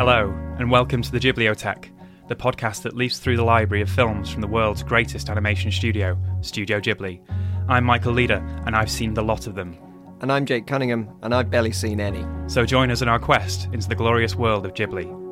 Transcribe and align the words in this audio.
Hello, 0.00 0.34
and 0.58 0.70
welcome 0.70 1.02
to 1.02 1.12
the 1.12 1.18
Ghibliotheque, 1.18 1.90
the 2.26 2.34
podcast 2.34 2.80
that 2.84 2.96
leafs 2.96 3.18
through 3.18 3.36
the 3.36 3.44
library 3.44 3.82
of 3.82 3.90
films 3.90 4.30
from 4.30 4.40
the 4.40 4.46
world's 4.46 4.82
greatest 4.82 5.28
animation 5.28 5.70
studio, 5.70 6.16
Studio 6.40 6.80
Ghibli. 6.80 7.20
I'm 7.68 7.84
Michael 7.84 8.14
Leader, 8.14 8.42
and 8.64 8.74
I've 8.74 8.90
seen 8.90 9.12
the 9.12 9.22
lot 9.22 9.46
of 9.46 9.54
them. 9.54 9.76
And 10.22 10.32
I'm 10.32 10.46
Jake 10.46 10.66
Cunningham, 10.66 11.10
and 11.20 11.34
I've 11.34 11.50
barely 11.50 11.72
seen 11.72 12.00
any. 12.00 12.24
So 12.46 12.64
join 12.64 12.90
us 12.90 13.02
in 13.02 13.08
our 13.08 13.18
quest 13.18 13.68
into 13.74 13.90
the 13.90 13.94
glorious 13.94 14.34
world 14.34 14.64
of 14.64 14.72
Ghibli. 14.72 15.29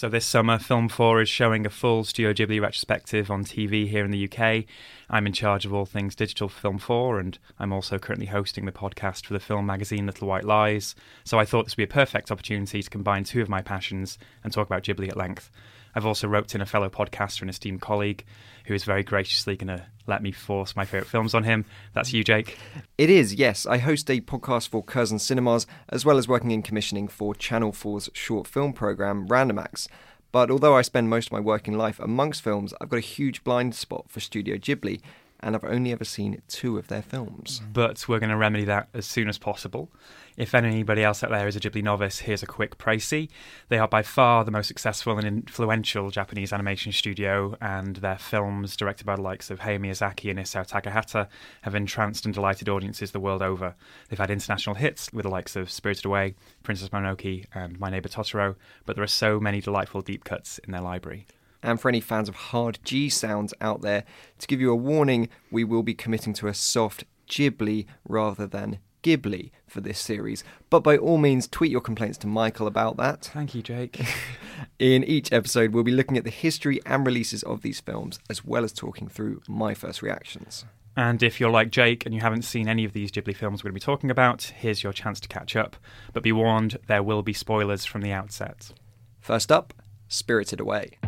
So 0.00 0.08
this 0.08 0.24
summer, 0.24 0.58
Film 0.58 0.88
4 0.88 1.20
is 1.20 1.28
showing 1.28 1.66
a 1.66 1.68
full 1.68 2.04
Studio 2.04 2.32
Ghibli 2.32 2.58
retrospective 2.58 3.30
on 3.30 3.44
TV 3.44 3.86
here 3.86 4.02
in 4.02 4.10
the 4.10 4.32
UK. 4.32 4.64
I'm 5.10 5.26
in 5.26 5.34
charge 5.34 5.66
of 5.66 5.74
all 5.74 5.84
things 5.84 6.14
digital 6.14 6.48
for 6.48 6.58
Film 6.58 6.78
4, 6.78 7.20
and 7.20 7.38
I'm 7.58 7.70
also 7.70 7.98
currently 7.98 8.24
hosting 8.24 8.64
the 8.64 8.72
podcast 8.72 9.26
for 9.26 9.34
the 9.34 9.40
film 9.40 9.66
magazine 9.66 10.06
Little 10.06 10.26
White 10.26 10.44
Lies. 10.44 10.94
So 11.24 11.38
I 11.38 11.44
thought 11.44 11.66
this 11.66 11.72
would 11.72 11.86
be 11.86 11.92
a 11.92 11.94
perfect 11.94 12.30
opportunity 12.30 12.82
to 12.82 12.88
combine 12.88 13.24
two 13.24 13.42
of 13.42 13.50
my 13.50 13.60
passions 13.60 14.16
and 14.42 14.50
talk 14.50 14.66
about 14.66 14.84
Ghibli 14.84 15.10
at 15.10 15.18
length. 15.18 15.50
I've 15.94 16.06
also 16.06 16.28
roped 16.28 16.54
in 16.54 16.60
a 16.60 16.66
fellow 16.66 16.88
podcaster 16.88 17.42
and 17.42 17.50
esteemed 17.50 17.80
colleague 17.80 18.24
who 18.66 18.74
is 18.74 18.84
very 18.84 19.02
graciously 19.02 19.56
going 19.56 19.76
to 19.76 19.84
let 20.06 20.22
me 20.22 20.32
force 20.32 20.76
my 20.76 20.84
favourite 20.84 21.08
films 21.08 21.34
on 21.34 21.44
him. 21.44 21.64
That's 21.92 22.12
you, 22.12 22.22
Jake. 22.22 22.58
It 22.98 23.10
is, 23.10 23.34
yes. 23.34 23.66
I 23.66 23.78
host 23.78 24.10
a 24.10 24.20
podcast 24.20 24.68
for 24.68 24.82
Curzon 24.82 25.18
Cinemas, 25.18 25.66
as 25.88 26.04
well 26.04 26.18
as 26.18 26.28
working 26.28 26.50
in 26.50 26.62
commissioning 26.62 27.08
for 27.08 27.34
Channel 27.34 27.72
4's 27.72 28.10
short 28.12 28.46
film 28.46 28.72
programme, 28.72 29.26
Random 29.26 29.58
Acts. 29.58 29.88
But 30.32 30.50
although 30.50 30.76
I 30.76 30.82
spend 30.82 31.10
most 31.10 31.26
of 31.26 31.32
my 31.32 31.40
working 31.40 31.76
life 31.76 31.98
amongst 31.98 32.42
films, 32.42 32.72
I've 32.80 32.88
got 32.88 32.98
a 32.98 33.00
huge 33.00 33.42
blind 33.42 33.74
spot 33.74 34.04
for 34.08 34.20
Studio 34.20 34.56
Ghibli, 34.56 35.00
and 35.42 35.54
I've 35.54 35.64
only 35.64 35.92
ever 35.92 36.04
seen 36.04 36.40
two 36.48 36.78
of 36.78 36.88
their 36.88 37.02
films. 37.02 37.60
Mm-hmm. 37.60 37.72
But 37.72 38.08
we're 38.08 38.18
going 38.18 38.30
to 38.30 38.36
remedy 38.36 38.64
that 38.64 38.88
as 38.94 39.06
soon 39.06 39.28
as 39.28 39.38
possible. 39.38 39.90
If 40.36 40.54
anybody 40.54 41.02
else 41.02 41.22
out 41.22 41.30
there 41.30 41.48
is 41.48 41.56
a 41.56 41.60
Ghibli 41.60 41.82
novice, 41.82 42.20
here's 42.20 42.42
a 42.42 42.46
quick 42.46 42.78
précis. 42.78 43.28
They 43.68 43.78
are 43.78 43.88
by 43.88 44.02
far 44.02 44.44
the 44.44 44.50
most 44.50 44.68
successful 44.68 45.18
and 45.18 45.26
influential 45.26 46.10
Japanese 46.10 46.52
animation 46.52 46.92
studio, 46.92 47.56
and 47.60 47.96
their 47.96 48.16
films, 48.16 48.76
directed 48.76 49.04
by 49.04 49.16
the 49.16 49.22
likes 49.22 49.50
of 49.50 49.60
Hayao 49.60 49.80
Miyazaki 49.80 50.30
and 50.30 50.38
Isao 50.38 50.66
Takahata, 50.66 51.28
have 51.62 51.74
entranced 51.74 52.24
and 52.24 52.32
delighted 52.32 52.68
audiences 52.68 53.10
the 53.10 53.20
world 53.20 53.42
over. 53.42 53.74
They've 54.08 54.18
had 54.18 54.30
international 54.30 54.76
hits 54.76 55.12
with 55.12 55.24
the 55.24 55.30
likes 55.30 55.56
of 55.56 55.70
Spirited 55.70 56.06
Away, 56.06 56.34
Princess 56.62 56.88
Mononoke, 56.88 57.44
and 57.54 57.78
My 57.78 57.90
Neighbor 57.90 58.08
Totoro, 58.08 58.56
but 58.86 58.96
there 58.96 59.04
are 59.04 59.08
so 59.08 59.40
many 59.40 59.60
delightful 59.60 60.00
deep 60.00 60.24
cuts 60.24 60.58
in 60.60 60.72
their 60.72 60.80
library. 60.80 61.26
And 61.62 61.80
for 61.80 61.88
any 61.88 62.00
fans 62.00 62.28
of 62.28 62.34
hard 62.34 62.78
G 62.84 63.08
sounds 63.08 63.54
out 63.60 63.82
there, 63.82 64.04
to 64.38 64.46
give 64.46 64.60
you 64.60 64.70
a 64.70 64.76
warning, 64.76 65.28
we 65.50 65.64
will 65.64 65.82
be 65.82 65.94
committing 65.94 66.32
to 66.34 66.48
a 66.48 66.54
soft 66.54 67.04
Ghibli 67.28 67.86
rather 68.04 68.46
than 68.46 68.78
Ghibli 69.02 69.50
for 69.66 69.80
this 69.80 69.98
series. 69.98 70.44
But 70.68 70.80
by 70.80 70.96
all 70.96 71.18
means, 71.18 71.48
tweet 71.48 71.70
your 71.70 71.80
complaints 71.80 72.18
to 72.18 72.26
Michael 72.26 72.66
about 72.66 72.96
that. 72.98 73.30
Thank 73.32 73.54
you, 73.54 73.62
Jake. 73.62 74.00
In 74.78 75.04
each 75.04 75.32
episode, 75.32 75.72
we'll 75.72 75.84
be 75.84 75.92
looking 75.92 76.18
at 76.18 76.24
the 76.24 76.30
history 76.30 76.80
and 76.84 77.06
releases 77.06 77.42
of 77.44 77.62
these 77.62 77.80
films, 77.80 78.18
as 78.28 78.44
well 78.44 78.64
as 78.64 78.72
talking 78.72 79.08
through 79.08 79.42
my 79.48 79.74
first 79.74 80.02
reactions. 80.02 80.64
And 80.96 81.22
if 81.22 81.40
you're 81.40 81.50
like 81.50 81.70
Jake 81.70 82.04
and 82.04 82.14
you 82.14 82.20
haven't 82.20 82.42
seen 82.42 82.68
any 82.68 82.84
of 82.84 82.92
these 82.92 83.10
Ghibli 83.10 83.34
films 83.36 83.62
we're 83.62 83.70
going 83.70 83.80
to 83.80 83.86
be 83.86 83.92
talking 83.92 84.10
about, 84.10 84.52
here's 84.56 84.82
your 84.82 84.92
chance 84.92 85.20
to 85.20 85.28
catch 85.28 85.56
up. 85.56 85.76
But 86.12 86.22
be 86.22 86.32
warned, 86.32 86.78
there 86.88 87.02
will 87.02 87.22
be 87.22 87.32
spoilers 87.32 87.84
from 87.84 88.02
the 88.02 88.12
outset. 88.12 88.72
First 89.20 89.52
up, 89.52 89.72
Spirited 90.08 90.60
Away. 90.60 90.98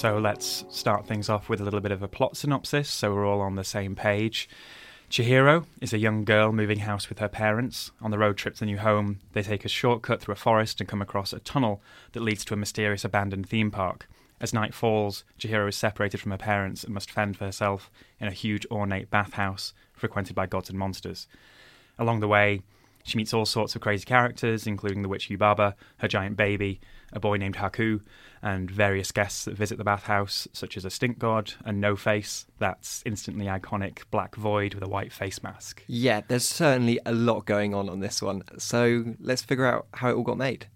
So 0.00 0.16
let's 0.16 0.64
start 0.70 1.06
things 1.06 1.28
off 1.28 1.50
with 1.50 1.60
a 1.60 1.64
little 1.64 1.82
bit 1.82 1.92
of 1.92 2.02
a 2.02 2.08
plot 2.08 2.34
synopsis 2.34 2.88
so 2.88 3.12
we're 3.12 3.26
all 3.26 3.42
on 3.42 3.56
the 3.56 3.62
same 3.64 3.94
page. 3.94 4.48
Chihiro 5.10 5.66
is 5.82 5.92
a 5.92 5.98
young 5.98 6.24
girl 6.24 6.52
moving 6.52 6.78
house 6.78 7.10
with 7.10 7.18
her 7.18 7.28
parents. 7.28 7.90
On 8.00 8.10
the 8.10 8.16
road 8.16 8.38
trip 8.38 8.54
to 8.54 8.60
the 8.60 8.64
new 8.64 8.78
home, 8.78 9.20
they 9.34 9.42
take 9.42 9.66
a 9.66 9.68
shortcut 9.68 10.22
through 10.22 10.32
a 10.32 10.36
forest 10.36 10.80
and 10.80 10.88
come 10.88 11.02
across 11.02 11.34
a 11.34 11.38
tunnel 11.40 11.82
that 12.12 12.22
leads 12.22 12.46
to 12.46 12.54
a 12.54 12.56
mysterious 12.56 13.04
abandoned 13.04 13.46
theme 13.46 13.70
park. 13.70 14.08
As 14.40 14.54
night 14.54 14.72
falls, 14.72 15.24
Chihiro 15.38 15.68
is 15.68 15.76
separated 15.76 16.18
from 16.18 16.30
her 16.30 16.38
parents 16.38 16.82
and 16.82 16.94
must 16.94 17.10
fend 17.10 17.36
for 17.36 17.44
herself 17.44 17.90
in 18.18 18.26
a 18.26 18.30
huge 18.30 18.64
ornate 18.70 19.10
bathhouse 19.10 19.74
frequented 19.92 20.34
by 20.34 20.46
gods 20.46 20.70
and 20.70 20.78
monsters. 20.78 21.26
Along 21.98 22.20
the 22.20 22.28
way, 22.28 22.62
she 23.02 23.16
meets 23.16 23.34
all 23.34 23.46
sorts 23.46 23.74
of 23.74 23.80
crazy 23.80 24.04
characters, 24.04 24.66
including 24.66 25.02
the 25.02 25.08
witch 25.08 25.28
Yubaba, 25.28 25.74
her 25.98 26.08
giant 26.08 26.36
baby, 26.36 26.80
a 27.12 27.20
boy 27.20 27.36
named 27.36 27.56
Haku, 27.56 28.00
and 28.42 28.70
various 28.70 29.12
guests 29.12 29.44
that 29.44 29.56
visit 29.56 29.78
the 29.78 29.84
bathhouse, 29.84 30.48
such 30.52 30.76
as 30.76 30.84
a 30.84 30.90
stink 30.90 31.18
god 31.18 31.54
and 31.64 31.80
No 31.80 31.96
Face, 31.96 32.46
that's 32.58 33.02
instantly 33.04 33.46
iconic 33.46 34.02
black 34.10 34.36
void 34.36 34.74
with 34.74 34.82
a 34.84 34.88
white 34.88 35.12
face 35.12 35.42
mask. 35.42 35.82
Yeah, 35.86 36.22
there's 36.28 36.46
certainly 36.46 36.98
a 37.04 37.12
lot 37.12 37.46
going 37.46 37.74
on 37.74 37.88
on 37.88 38.00
this 38.00 38.22
one. 38.22 38.42
So 38.58 39.14
let's 39.20 39.42
figure 39.42 39.66
out 39.66 39.86
how 39.94 40.10
it 40.10 40.14
all 40.14 40.22
got 40.22 40.38
made. 40.38 40.66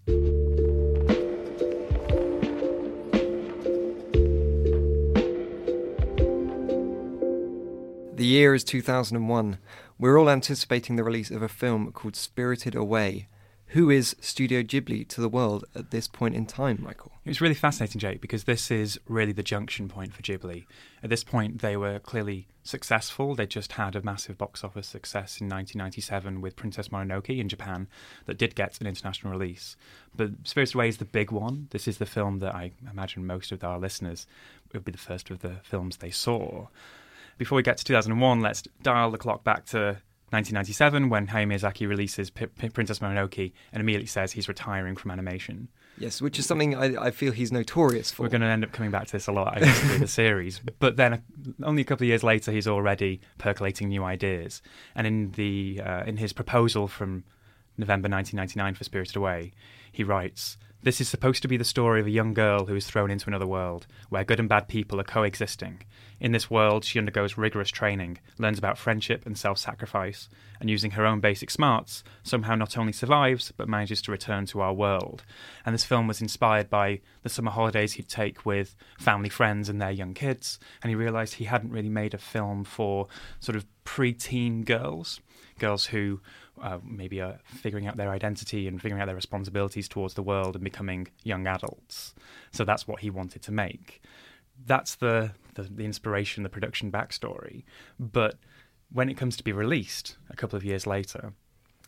The 8.16 8.26
year 8.26 8.54
is 8.54 8.64
2001. 8.64 9.58
We're 9.96 10.18
all 10.18 10.28
anticipating 10.28 10.96
the 10.96 11.04
release 11.04 11.30
of 11.30 11.40
a 11.40 11.48
film 11.48 11.92
called 11.92 12.16
Spirited 12.16 12.74
Away. 12.74 13.28
Who 13.68 13.90
is 13.90 14.16
Studio 14.20 14.62
Ghibli 14.62 15.06
to 15.08 15.20
the 15.20 15.28
world 15.28 15.64
at 15.72 15.92
this 15.92 16.08
point 16.08 16.34
in 16.34 16.46
time, 16.46 16.80
Michael? 16.82 17.12
It 17.24 17.30
was 17.30 17.40
really 17.40 17.54
fascinating, 17.54 18.00
Jake, 18.00 18.20
because 18.20 18.42
this 18.42 18.72
is 18.72 18.98
really 19.06 19.30
the 19.30 19.44
junction 19.44 19.88
point 19.88 20.12
for 20.12 20.20
Ghibli. 20.22 20.66
At 21.00 21.10
this 21.10 21.22
point, 21.22 21.60
they 21.60 21.76
were 21.76 22.00
clearly 22.00 22.48
successful. 22.64 23.36
They 23.36 23.46
just 23.46 23.72
had 23.72 23.94
a 23.94 24.02
massive 24.02 24.36
box 24.36 24.64
office 24.64 24.88
success 24.88 25.40
in 25.40 25.48
1997 25.48 26.40
with 26.40 26.56
Princess 26.56 26.88
Mononoke 26.88 27.38
in 27.38 27.48
Japan 27.48 27.86
that 28.26 28.36
did 28.36 28.56
get 28.56 28.80
an 28.80 28.88
international 28.88 29.32
release. 29.32 29.76
But 30.16 30.32
Spirited 30.42 30.74
Away 30.74 30.88
is 30.88 30.96
the 30.96 31.04
big 31.04 31.30
one. 31.30 31.68
This 31.70 31.86
is 31.86 31.98
the 31.98 32.06
film 32.06 32.40
that 32.40 32.54
I 32.54 32.72
imagine 32.90 33.26
most 33.26 33.52
of 33.52 33.62
our 33.62 33.78
listeners 33.78 34.26
would 34.72 34.84
be 34.84 34.92
the 34.92 34.98
first 34.98 35.30
of 35.30 35.38
the 35.38 35.60
films 35.62 35.98
they 35.98 36.10
saw 36.10 36.66
before 37.38 37.56
we 37.56 37.62
get 37.62 37.76
to 37.78 37.84
2001, 37.84 38.40
let's 38.40 38.62
dial 38.82 39.10
the 39.10 39.18
clock 39.18 39.44
back 39.44 39.66
to 39.66 39.98
1997 40.30 41.08
when 41.08 41.28
Hayao 41.28 41.46
Miyazaki 41.46 41.88
releases 41.88 42.30
P- 42.30 42.46
P- 42.46 42.68
Princess 42.68 42.98
Mononoke 42.98 43.52
and 43.72 43.80
immediately 43.80 44.06
says 44.06 44.32
he's 44.32 44.48
retiring 44.48 44.96
from 44.96 45.10
animation. 45.10 45.68
Yes, 45.96 46.20
which 46.20 46.40
is 46.40 46.46
something 46.46 46.74
I, 46.74 47.06
I 47.06 47.10
feel 47.12 47.30
he's 47.32 47.52
notorious 47.52 48.10
for. 48.10 48.24
We're 48.24 48.30
going 48.30 48.40
to 48.40 48.48
end 48.48 48.64
up 48.64 48.72
coming 48.72 48.90
back 48.90 49.06
to 49.06 49.12
this 49.12 49.28
a 49.28 49.32
lot, 49.32 49.56
I 49.56 49.60
guess, 49.60 49.78
through 49.78 49.98
the 49.98 50.08
series. 50.22 50.60
But 50.80 50.96
then, 50.96 51.14
uh, 51.14 51.18
only 51.62 51.82
a 51.82 51.84
couple 51.84 52.04
of 52.04 52.08
years 52.08 52.24
later, 52.24 52.50
he's 52.50 52.66
already 52.66 53.20
percolating 53.38 53.88
new 53.88 54.02
ideas. 54.02 54.60
And 54.96 55.06
in 55.06 55.30
the 55.32 55.80
uh, 55.84 56.02
in 56.04 56.16
his 56.16 56.32
proposal 56.32 56.88
from 56.88 57.22
November 57.76 58.08
1999 58.08 58.74
for 58.74 58.84
Spirited 58.84 59.16
Away, 59.16 59.52
he 59.90 60.04
writes, 60.04 60.56
This 60.82 61.00
is 61.00 61.08
supposed 61.08 61.42
to 61.42 61.48
be 61.48 61.56
the 61.56 61.64
story 61.64 62.00
of 62.00 62.06
a 62.06 62.10
young 62.10 62.32
girl 62.32 62.66
who 62.66 62.76
is 62.76 62.86
thrown 62.86 63.10
into 63.10 63.26
another 63.26 63.46
world, 63.46 63.86
where 64.08 64.24
good 64.24 64.38
and 64.38 64.48
bad 64.48 64.68
people 64.68 65.00
are 65.00 65.04
coexisting. 65.04 65.82
In 66.20 66.32
this 66.32 66.50
world, 66.50 66.84
she 66.84 66.98
undergoes 66.98 67.36
rigorous 67.36 67.70
training, 67.70 68.18
learns 68.38 68.58
about 68.58 68.78
friendship 68.78 69.26
and 69.26 69.36
self 69.36 69.58
sacrifice, 69.58 70.28
and 70.60 70.70
using 70.70 70.92
her 70.92 71.04
own 71.04 71.20
basic 71.20 71.50
smarts, 71.50 72.04
somehow 72.22 72.54
not 72.54 72.78
only 72.78 72.92
survives, 72.92 73.52
but 73.56 73.68
manages 73.68 74.00
to 74.02 74.12
return 74.12 74.46
to 74.46 74.60
our 74.60 74.72
world. 74.72 75.24
And 75.66 75.74
this 75.74 75.84
film 75.84 76.06
was 76.06 76.22
inspired 76.22 76.70
by 76.70 77.00
the 77.22 77.28
summer 77.28 77.50
holidays 77.50 77.94
he'd 77.94 78.08
take 78.08 78.46
with 78.46 78.76
family 78.98 79.28
friends 79.28 79.68
and 79.68 79.80
their 79.80 79.90
young 79.90 80.14
kids, 80.14 80.58
and 80.82 80.90
he 80.90 80.94
realised 80.94 81.34
he 81.34 81.44
hadn't 81.44 81.72
really 81.72 81.88
made 81.88 82.14
a 82.14 82.18
film 82.18 82.64
for 82.64 83.08
sort 83.40 83.56
of 83.56 83.66
pre-teen 83.84 84.64
girls, 84.64 85.20
girls 85.58 85.86
who 85.86 86.20
uh, 86.60 86.78
maybe 86.84 87.20
are 87.20 87.38
figuring 87.44 87.86
out 87.86 87.96
their 87.96 88.10
identity 88.10 88.68
and 88.68 88.80
figuring 88.80 89.02
out 89.02 89.06
their 89.06 89.14
responsibilities 89.14 89.88
towards 89.88 90.14
the 90.14 90.22
world 90.22 90.54
and 90.54 90.64
becoming 90.64 91.08
young 91.22 91.46
adults. 91.46 92.14
So 92.52 92.64
that's 92.64 92.86
what 92.86 93.00
he 93.00 93.10
wanted 93.10 93.42
to 93.42 93.52
make. 93.52 94.02
That's 94.66 94.94
the, 94.94 95.32
the, 95.54 95.62
the 95.62 95.84
inspiration, 95.84 96.42
the 96.42 96.48
production 96.48 96.92
backstory. 96.92 97.64
But 97.98 98.36
when 98.92 99.08
it 99.08 99.16
comes 99.16 99.36
to 99.36 99.44
be 99.44 99.52
released 99.52 100.16
a 100.30 100.36
couple 100.36 100.56
of 100.56 100.64
years 100.64 100.86
later, 100.86 101.32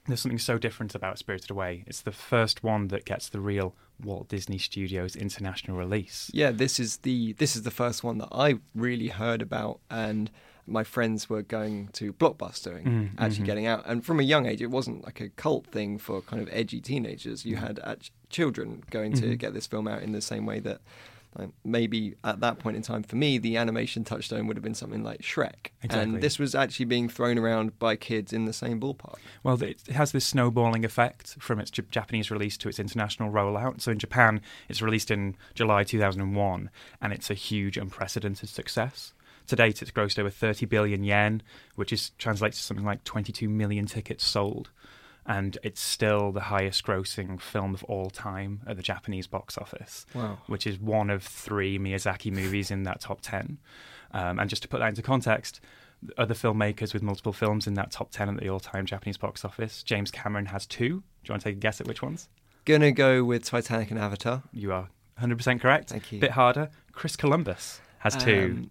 there's 0.07 0.21
something 0.21 0.39
so 0.39 0.59
different 0.59 0.95
about 0.95 1.19
Spirited 1.19 1.51
Away. 1.51 1.85
It's 1.87 2.03
the 2.03 2.13
first 2.13 2.63
one 2.63 2.89
that 2.89 3.05
gets 3.05 3.29
the 3.29 3.41
real 3.41 3.75
Walt 4.03 4.29
Disney 4.29 4.59
Studios 4.59 5.17
international 5.17 5.77
release. 5.77 6.31
Yeah, 6.33 6.51
this 6.51 6.79
is 6.79 6.99
the 6.99 7.33
this 7.35 7.57
is 7.57 7.63
the 7.63 7.71
first 7.71 8.05
one 8.05 8.19
that 8.19 8.29
I 8.31 8.57
really 8.75 9.09
heard 9.09 9.43
about 9.43 9.81
and 9.91 10.31
my 10.67 10.83
friends 10.85 11.29
were 11.31 11.43
going 11.43 11.89
to 11.95 12.13
Blockbuster 12.13 12.77
and 12.85 12.87
Mm, 12.87 13.11
actually 13.19 13.43
mhm. 13.43 13.47
getting 13.47 13.67
out. 13.67 13.85
And 13.87 14.05
from 14.05 14.19
a 14.21 14.25
young 14.25 14.47
age, 14.47 14.61
it 14.63 14.71
wasn't 14.71 15.05
like 15.05 15.21
a 15.21 15.29
cult 15.31 15.67
thing 15.69 15.99
for 15.99 16.21
kind 16.23 16.43
of 16.43 16.49
edgy 16.53 16.81
teenagers. 16.81 17.45
You 17.45 17.57
had 17.57 17.79
act- 17.85 18.11
children 18.31 18.83
going 18.91 19.13
to 19.15 19.27
Mhm. 19.27 19.39
get 19.39 19.55
this 19.55 19.67
film 19.67 19.87
out 19.87 20.03
in 20.03 20.13
the 20.13 20.21
same 20.21 20.45
way 20.47 20.59
that 20.61 20.81
like, 21.39 21.51
maybe 21.67 22.15
at 22.25 22.41
that 22.41 22.59
point 22.59 22.79
in 22.79 22.83
time, 22.83 23.03
for 23.03 23.17
me, 23.17 23.37
the 23.37 23.59
animation 23.59 24.05
touchstone 24.05 24.47
would 24.47 24.57
have 24.57 24.65
been 24.65 24.73
something 24.75 25.03
like 25.05 25.21
Shrek. 25.21 25.67
Exactly. 25.83 26.15
And 26.15 26.23
this 26.23 26.39
was 26.39 26.55
actually 26.55 26.87
being 26.87 27.11
thrown 27.11 27.37
around 27.37 27.79
by 27.79 27.95
kids 27.95 28.33
in 28.33 28.47
the 28.47 28.55
same 28.55 28.81
ballpark. 28.81 29.17
Well, 29.43 29.63
it 29.63 29.87
has 29.89 30.13
this 30.13 30.25
snowballing 30.25 30.83
effect 30.83 31.37
from 31.39 31.61
its 31.61 31.71
Japanese 31.71 32.31
release 32.31 32.57
to 32.57 32.71
its 32.71 32.79
international 32.79 33.31
rollout. 33.31 33.83
So 33.83 33.93
in 33.93 33.99
Japan, 33.99 34.41
it's 34.71 34.81
released 34.81 35.11
in 35.11 35.37
July 35.55 35.85
2001, 35.85 36.71
and 37.03 37.13
it's 37.13 37.29
a 37.31 37.35
huge, 37.35 37.77
unprecedented 37.77 38.49
success. 38.49 39.13
To 39.49 39.57
date, 39.57 39.81
it's 39.83 39.91
grossed 39.91 40.19
over 40.19 40.31
30 40.31 40.67
billion 40.67 41.05
yen, 41.05 41.43
which 41.77 41.93
is 41.93 42.11
translates 42.19 42.57
to 42.59 42.63
something 42.65 42.85
like 42.87 43.05
22 43.05 43.49
million 43.49 43.87
tickets 43.87 44.25
sold. 44.25 44.71
And 45.29 45.59
it's 45.65 45.81
still 45.81 46.31
the 46.31 46.41
highest 46.43 46.85
grossing 46.85 47.41
film 47.41 47.75
of 47.75 47.83
all 47.85 48.11
time 48.11 48.61
at 48.67 48.77
the 48.77 48.83
Japanese 48.83 49.27
box 49.27 49.59
office, 49.59 50.07
Wow. 50.15 50.39
which 50.47 50.67
is 50.69 50.79
one 50.79 51.11
of 51.11 51.23
three 51.25 51.79
Miyazaki 51.81 52.33
movies 52.33 52.71
in 52.71 52.85
that 52.85 53.01
top 53.01 53.21
10. 53.23 53.59
Um, 54.13 54.39
and 54.39 54.49
just 54.49 54.63
to 54.63 54.69
put 54.69 54.79
that 54.79 54.89
into 54.89 55.03
context, 55.03 55.61
other 56.17 56.35
filmmakers 56.35 56.93
with 56.95 57.03
multiple 57.03 57.33
films 57.33 57.67
in 57.67 57.75
that 57.75 57.91
top 57.91 58.13
10 58.13 58.29
at 58.29 58.41
the 58.41 58.49
all 58.49 58.61
time 58.61 58.87
Japanese 58.87 59.17
box 59.17 59.45
office, 59.45 59.83
James 59.83 60.13
Cameron 60.13 60.47
has 60.47 60.65
two. 60.65 60.89
Do 60.89 60.95
you 61.25 61.33
want 61.33 61.43
to 61.43 61.49
take 61.49 61.57
a 61.57 61.61
guess 61.61 61.81
at 61.81 61.89
which 61.89 62.03
ones? 62.03 62.29
Gonna 62.65 62.93
go 62.93 63.25
with 63.25 63.45
Titanic 63.45 63.91
and 63.91 63.99
Avatar. 63.99 64.45
You 64.53 64.73
are 64.73 64.89
100% 65.21 65.61
correct. 65.61 65.91
Thank 65.91 66.13
you. 66.13 66.21
Bit 66.21 66.33
harder. 66.33 66.71
Chris 66.93 67.17
Columbus 67.17 67.81
has 67.99 68.15
two. 68.17 68.69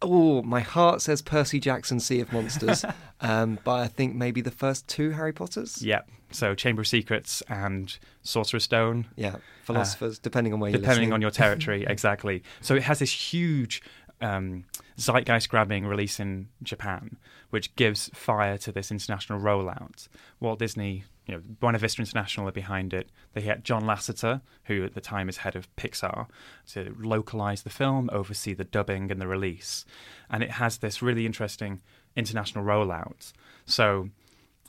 Oh, 0.00 0.42
my 0.42 0.60
heart 0.60 1.02
says 1.02 1.22
Percy 1.22 1.58
Jackson, 1.58 1.98
Sea 2.00 2.20
of 2.20 2.32
Monsters, 2.32 2.84
um, 3.20 3.58
but 3.64 3.80
I 3.80 3.88
think 3.88 4.14
maybe 4.14 4.40
the 4.40 4.50
first 4.50 4.86
two 4.88 5.10
Harry 5.10 5.32
Potters. 5.32 5.82
yeah. 5.82 6.02
So 6.30 6.54
Chamber 6.54 6.82
of 6.82 6.86
Secrets 6.86 7.42
and 7.48 7.96
Sorcerer's 8.22 8.64
Stone 8.64 9.06
Yeah, 9.16 9.36
philosophers, 9.64 10.18
depending 10.18 10.52
on 10.52 10.60
where 10.60 10.70
you're 10.70 10.78
depending 10.78 11.04
listening. 11.04 11.12
on 11.14 11.22
your 11.22 11.30
territory 11.30 11.86
exactly 11.88 12.42
so 12.60 12.74
it 12.76 12.82
has 12.82 12.98
this 12.98 13.10
huge 13.32 13.82
um, 14.20 14.64
zeitgeist 14.98 15.48
grabbing 15.48 15.86
release 15.86 16.20
in 16.20 16.48
japan 16.62 17.16
which 17.48 17.74
gives 17.76 18.10
fire 18.12 18.58
to 18.58 18.70
this 18.72 18.90
international 18.90 19.40
rollout 19.40 20.08
walt 20.38 20.58
disney 20.58 21.04
you 21.28 21.34
know 21.34 21.42
buena 21.60 21.78
vista 21.78 22.00
international 22.00 22.48
are 22.48 22.52
behind 22.52 22.92
it. 22.92 23.10
They 23.34 23.42
had 23.42 23.64
john 23.64 23.82
lasseter 23.82 24.40
who 24.64 24.82
at 24.84 24.94
the 24.94 25.00
time 25.00 25.28
is 25.28 25.38
head 25.38 25.54
of 25.54 25.74
pixar 25.76 26.26
to 26.72 26.94
localize 26.98 27.62
the 27.62 27.70
film 27.70 28.08
oversee 28.12 28.54
the 28.54 28.64
dubbing 28.64 29.12
and 29.12 29.20
the 29.20 29.28
release. 29.28 29.84
And 30.30 30.42
it 30.42 30.52
has 30.52 30.78
this 30.78 31.02
really 31.02 31.26
interesting 31.26 31.82
international 32.16 32.64
rollout. 32.64 33.32
So 33.66 34.08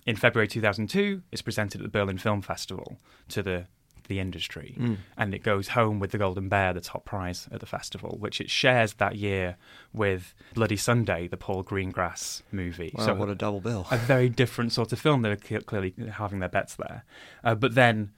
in 0.05 0.15
February 0.15 0.47
2002, 0.47 1.23
it's 1.31 1.41
presented 1.41 1.81
at 1.81 1.83
the 1.83 1.89
Berlin 1.89 2.17
Film 2.17 2.41
Festival 2.41 2.99
to 3.29 3.41
the 3.41 3.67
the 4.09 4.19
industry, 4.19 4.75
Mm. 4.77 4.97
and 5.17 5.33
it 5.33 5.43
goes 5.43 5.69
home 5.69 5.99
with 5.99 6.11
the 6.11 6.17
Golden 6.17 6.49
Bear, 6.49 6.73
the 6.73 6.81
top 6.81 7.05
prize 7.05 7.47
at 7.51 7.61
the 7.61 7.65
festival, 7.65 8.17
which 8.19 8.41
it 8.41 8.49
shares 8.49 8.95
that 8.95 9.15
year 9.15 9.55
with 9.93 10.33
Bloody 10.53 10.75
Sunday, 10.75 11.27
the 11.29 11.37
Paul 11.37 11.63
Greengrass 11.63 12.41
movie. 12.51 12.91
Wow, 12.93 13.13
what 13.15 13.29
a 13.29 13.35
double 13.35 13.61
bill. 13.61 13.87
a 13.89 13.97
very 13.97 14.27
different 14.27 14.73
sort 14.73 14.91
of 14.91 14.99
film. 14.99 15.21
They're 15.21 15.37
clearly 15.37 15.93
having 16.13 16.39
their 16.39 16.49
bets 16.49 16.75
there. 16.75 17.05
Uh, 17.43 17.55
but 17.55 17.75
then 17.75 18.11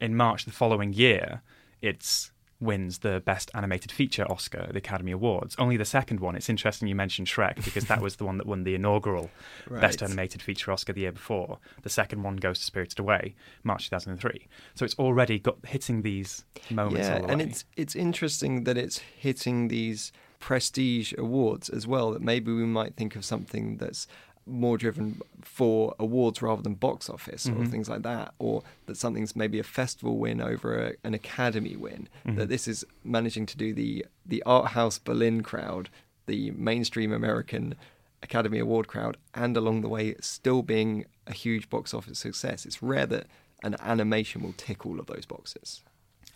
in 0.00 0.16
March 0.16 0.44
the 0.44 0.50
following 0.50 0.92
year, 0.92 1.42
it's 1.80 2.32
wins 2.60 2.98
the 2.98 3.22
Best 3.24 3.50
Animated 3.54 3.92
Feature 3.92 4.30
Oscar 4.30 4.60
at 4.60 4.72
the 4.72 4.78
Academy 4.78 5.12
Awards. 5.12 5.54
Only 5.58 5.76
the 5.76 5.84
second 5.84 6.20
one. 6.20 6.36
It's 6.36 6.48
interesting 6.48 6.88
you 6.88 6.94
mentioned 6.94 7.28
Shrek 7.28 7.64
because 7.64 7.84
that 7.84 8.00
was 8.02 8.16
the 8.16 8.24
one 8.24 8.38
that 8.38 8.46
won 8.46 8.64
the 8.64 8.74
inaugural 8.74 9.30
Best 9.70 10.02
Animated 10.02 10.42
Feature 10.42 10.72
Oscar 10.72 10.92
the 10.92 11.02
year 11.02 11.12
before. 11.12 11.58
The 11.82 11.90
second 11.90 12.22
one 12.22 12.36
goes 12.36 12.58
to 12.60 12.64
Spirited 12.64 12.98
Away, 12.98 13.34
March 13.62 13.90
2003. 13.90 14.46
So 14.74 14.84
it's 14.84 14.94
already 14.98 15.38
got 15.38 15.58
hitting 15.66 16.02
these 16.02 16.44
moments. 16.70 17.08
yeah, 17.08 17.16
all 17.16 17.26
the 17.26 17.32
and 17.32 17.42
it's 17.42 17.64
it's 17.76 17.94
interesting 17.94 18.64
that 18.64 18.76
it's 18.78 18.98
hitting 18.98 19.68
these 19.68 20.12
prestige 20.38 21.12
awards 21.18 21.68
as 21.68 21.86
well. 21.86 22.12
That 22.12 22.22
maybe 22.22 22.52
we 22.52 22.64
might 22.64 22.96
think 22.96 23.16
of 23.16 23.24
something 23.24 23.76
that's 23.76 24.06
more 24.46 24.78
driven 24.78 25.20
for 25.42 25.94
awards 25.98 26.40
rather 26.40 26.62
than 26.62 26.74
box 26.74 27.10
office 27.10 27.46
or 27.48 27.52
Mhm. 27.64 27.70
things 27.70 27.88
like 27.88 28.02
that, 28.02 28.32
or 28.38 28.62
that 28.86 28.96
something's 28.96 29.34
maybe 29.34 29.58
a 29.58 29.64
festival 29.64 30.18
win 30.18 30.40
over 30.40 30.78
a, 30.78 30.92
an 31.04 31.14
academy 31.14 31.74
win. 31.76 32.08
That 32.24 32.46
Mhm. 32.46 32.48
this 32.48 32.68
is 32.68 32.84
managing 33.04 33.46
to 33.46 33.56
do 33.56 33.72
the 33.74 34.06
the 34.24 34.42
art 34.44 34.72
house 34.72 34.98
Berlin 34.98 35.42
crowd, 35.42 35.88
the 36.26 36.50
mainstream 36.52 37.12
American 37.12 37.74
Academy 38.22 38.58
Award 38.58 38.86
crowd, 38.88 39.16
and 39.34 39.56
along 39.56 39.82
the 39.82 39.88
way 39.88 40.14
still 40.20 40.62
being 40.62 41.04
a 41.26 41.32
huge 41.32 41.68
box 41.68 41.92
office 41.94 42.18
success. 42.18 42.64
It's 42.66 42.82
rare 42.82 43.06
that 43.06 43.26
an 43.62 43.76
animation 43.80 44.42
will 44.42 44.54
tick 44.56 44.84
all 44.86 45.00
of 45.00 45.06
those 45.06 45.26
boxes. 45.26 45.82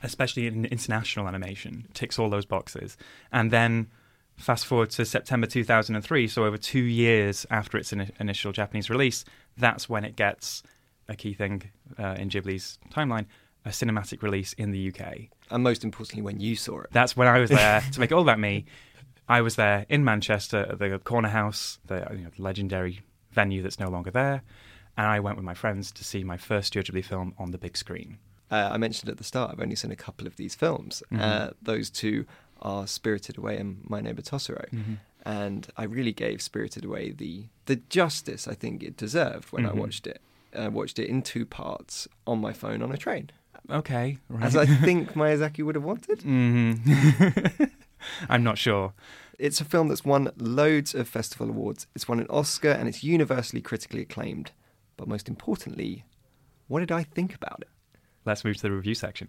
especially 0.02 0.46
in 0.46 0.64
international 0.64 1.28
animation, 1.28 1.86
ticks 1.92 2.18
all 2.18 2.30
those 2.30 2.46
boxes. 2.46 2.96
And 3.30 3.50
then 3.50 3.90
fast 4.40 4.66
forward 4.66 4.90
to 4.90 5.04
September 5.04 5.46
2003, 5.46 6.28
so 6.28 6.44
over 6.44 6.56
two 6.56 6.80
years 6.80 7.46
after 7.50 7.78
its 7.78 7.92
ini 7.92 8.10
initial 8.18 8.52
Japanese 8.52 8.90
release, 8.90 9.24
that's 9.56 9.88
when 9.88 10.04
it 10.04 10.16
gets 10.16 10.62
a 11.08 11.14
key 11.14 11.34
thing 11.34 11.70
uh, 11.98 12.16
in 12.18 12.28
Ghibli's 12.28 12.78
timeline 12.90 13.26
a 13.64 13.68
cinematic 13.70 14.22
release 14.22 14.52
in 14.54 14.70
the 14.70 14.88
UK. 14.88 15.28
And 15.50 15.62
most 15.62 15.84
importantly, 15.84 16.22
when 16.22 16.40
you 16.40 16.56
saw 16.56 16.80
it. 16.80 16.88
That's 16.92 17.16
when 17.16 17.28
I 17.28 17.38
was 17.38 17.50
there 17.50 17.80
to 17.92 18.00
make 18.00 18.10
it 18.10 18.14
all 18.14 18.22
about 18.22 18.38
me. 18.38 18.64
I 19.28 19.42
was 19.42 19.56
there 19.56 19.86
in 19.88 20.04
Manchester 20.04 20.66
at 20.70 20.78
the 20.78 20.98
Corner 20.98 21.28
House, 21.28 21.78
the 21.86 22.06
you 22.12 22.24
know, 22.24 22.30
legendary 22.38 23.00
venue 23.32 23.62
that's 23.62 23.78
no 23.78 23.88
longer 23.88 24.10
there. 24.10 24.42
And 24.96 25.06
I 25.06 25.20
went 25.20 25.36
with 25.36 25.44
my 25.44 25.54
friends 25.54 25.92
to 25.92 26.04
see 26.04 26.24
my 26.24 26.36
first 26.36 26.68
Studio 26.68 26.92
Ghibli 26.92 27.04
film 27.04 27.34
on 27.38 27.52
the 27.52 27.58
big 27.58 27.76
screen. 27.76 28.18
Uh, 28.50 28.70
I 28.72 28.78
mentioned 28.78 29.08
at 29.08 29.18
the 29.18 29.24
start, 29.24 29.52
I've 29.52 29.60
only 29.60 29.76
seen 29.76 29.92
a 29.92 29.96
couple 29.96 30.26
of 30.26 30.36
these 30.36 30.56
films. 30.56 31.02
Mhm. 31.12 31.20
Uh, 31.20 31.50
those 31.62 31.90
two 31.90 32.26
are 32.60 32.86
Spirited 32.86 33.38
Away 33.38 33.56
and 33.56 33.80
My 33.88 34.00
Neighbor 34.00 34.22
Totoro. 34.22 34.64
And 35.24 35.68
I 35.76 35.84
really 35.84 36.12
gave 36.12 36.40
Spirited 36.40 36.84
Away 36.84 37.10
the 37.12 37.44
the 37.66 37.76
justice 37.76 38.48
I 38.48 38.54
think 38.54 38.82
it 38.82 38.96
deserved 38.96 39.52
when 39.52 39.66
I 39.66 39.70
Mhm. 39.70 39.76
watched 39.76 40.06
it. 40.06 40.20
I 40.56 40.68
watched 40.68 40.98
it 40.98 41.08
in 41.08 41.22
two 41.22 41.46
parts 41.46 42.08
on 42.26 42.40
my 42.40 42.52
phone 42.52 42.82
on 42.82 42.90
a 42.90 42.96
train, 42.96 43.30
Okay, 43.70 44.18
right. 44.28 44.42
as 44.44 44.56
I 44.56 44.66
think 44.86 45.12
Miyazaki 45.12 45.62
would 45.64 45.74
have 45.76 45.84
wanted. 45.84 46.22
hmm 46.22 46.72
I'm 48.28 48.42
not 48.42 48.58
sure. 48.58 48.92
It's 49.38 49.60
a 49.60 49.64
film 49.64 49.88
that's 49.88 50.04
won 50.04 50.30
loads 50.36 50.94
of 50.94 51.08
festival 51.08 51.48
awards. 51.48 51.86
It's 51.94 52.08
won 52.08 52.20
an 52.20 52.26
Oscar 52.28 52.70
and 52.70 52.88
it's 52.88 53.04
universally 53.04 53.62
critically 53.62 54.02
acclaimed. 54.02 54.50
But 54.96 55.08
most 55.08 55.28
importantly, 55.28 56.04
what 56.68 56.80
did 56.80 56.92
I 56.92 57.02
think 57.04 57.34
about 57.34 57.58
it? 57.62 57.68
Let's 58.24 58.44
move 58.44 58.56
to 58.56 58.62
the 58.62 58.70
review 58.72 58.94
section. 58.94 59.28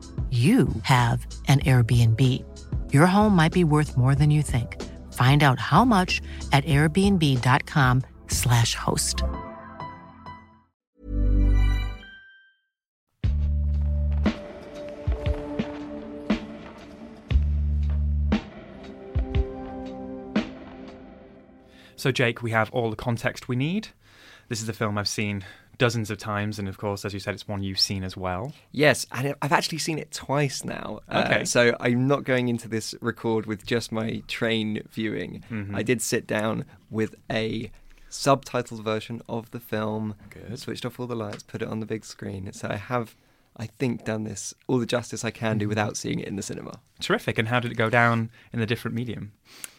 you 0.31 0.69
have 0.83 1.27
an 1.49 1.59
Airbnb. 1.59 2.21
Your 2.93 3.05
home 3.05 3.35
might 3.35 3.51
be 3.51 3.65
worth 3.65 3.97
more 3.97 4.15
than 4.15 4.31
you 4.31 4.41
think. 4.41 4.81
Find 5.11 5.43
out 5.43 5.59
how 5.59 5.83
much 5.83 6.21
at 6.53 6.63
airbnb.com/slash 6.63 8.75
host. 8.75 9.23
So, 21.97 22.11
Jake, 22.11 22.41
we 22.41 22.51
have 22.51 22.69
all 22.71 22.89
the 22.89 22.95
context 22.95 23.49
we 23.49 23.57
need. 23.57 23.89
This 24.47 24.61
is 24.61 24.69
a 24.69 24.73
film 24.73 24.97
I've 24.97 25.09
seen 25.09 25.43
dozens 25.81 26.11
of 26.11 26.17
times, 26.19 26.59
and 26.59 26.67
of 26.67 26.77
course, 26.77 27.03
as 27.05 27.11
you 27.11 27.19
said, 27.19 27.33
it's 27.33 27.47
one 27.47 27.63
you've 27.63 27.79
seen 27.79 28.03
as 28.03 28.15
well. 28.15 28.53
Yes, 28.71 29.07
and 29.11 29.33
I've 29.41 29.51
actually 29.51 29.79
seen 29.79 29.97
it 29.97 30.11
twice 30.11 30.63
now. 30.63 30.99
Okay. 31.11 31.41
Uh, 31.41 31.45
so 31.45 31.75
I'm 31.79 32.07
not 32.07 32.23
going 32.23 32.49
into 32.49 32.67
this 32.67 32.93
record 33.01 33.47
with 33.47 33.65
just 33.65 33.91
my 33.91 34.21
train 34.27 34.83
viewing. 34.91 35.43
Mm-hmm. 35.49 35.75
I 35.75 35.81
did 35.81 35.99
sit 36.03 36.27
down 36.27 36.65
with 36.91 37.15
a 37.31 37.71
subtitled 38.11 38.83
version 38.83 39.23
of 39.27 39.49
the 39.49 39.59
film, 39.59 40.13
Good. 40.29 40.59
switched 40.59 40.85
off 40.85 40.99
all 40.99 41.07
the 41.07 41.15
lights, 41.15 41.41
put 41.41 41.63
it 41.63 41.67
on 41.67 41.79
the 41.79 41.87
big 41.87 42.05
screen. 42.05 42.53
So 42.53 42.67
I 42.69 42.75
have, 42.75 43.15
I 43.57 43.67
think, 43.67 44.05
done 44.05 44.23
this 44.23 44.53
all 44.67 44.79
the 44.79 44.85
justice 44.85 45.23
I 45.25 45.31
can 45.31 45.57
do 45.57 45.65
Mm-hmm. 45.65 45.69
without 45.69 45.97
seeing 45.97 46.19
it 46.19 46.27
in 46.27 46.35
the 46.35 46.41
cinema. 46.41 46.79
Terrific. 46.99 47.37
And 47.37 47.47
how 47.47 47.59
did 47.59 47.71
it 47.71 47.75
go 47.75 47.89
down 47.89 48.31
in 48.53 48.59
the 48.59 48.65
different 48.65 48.95
medium? 48.95 49.33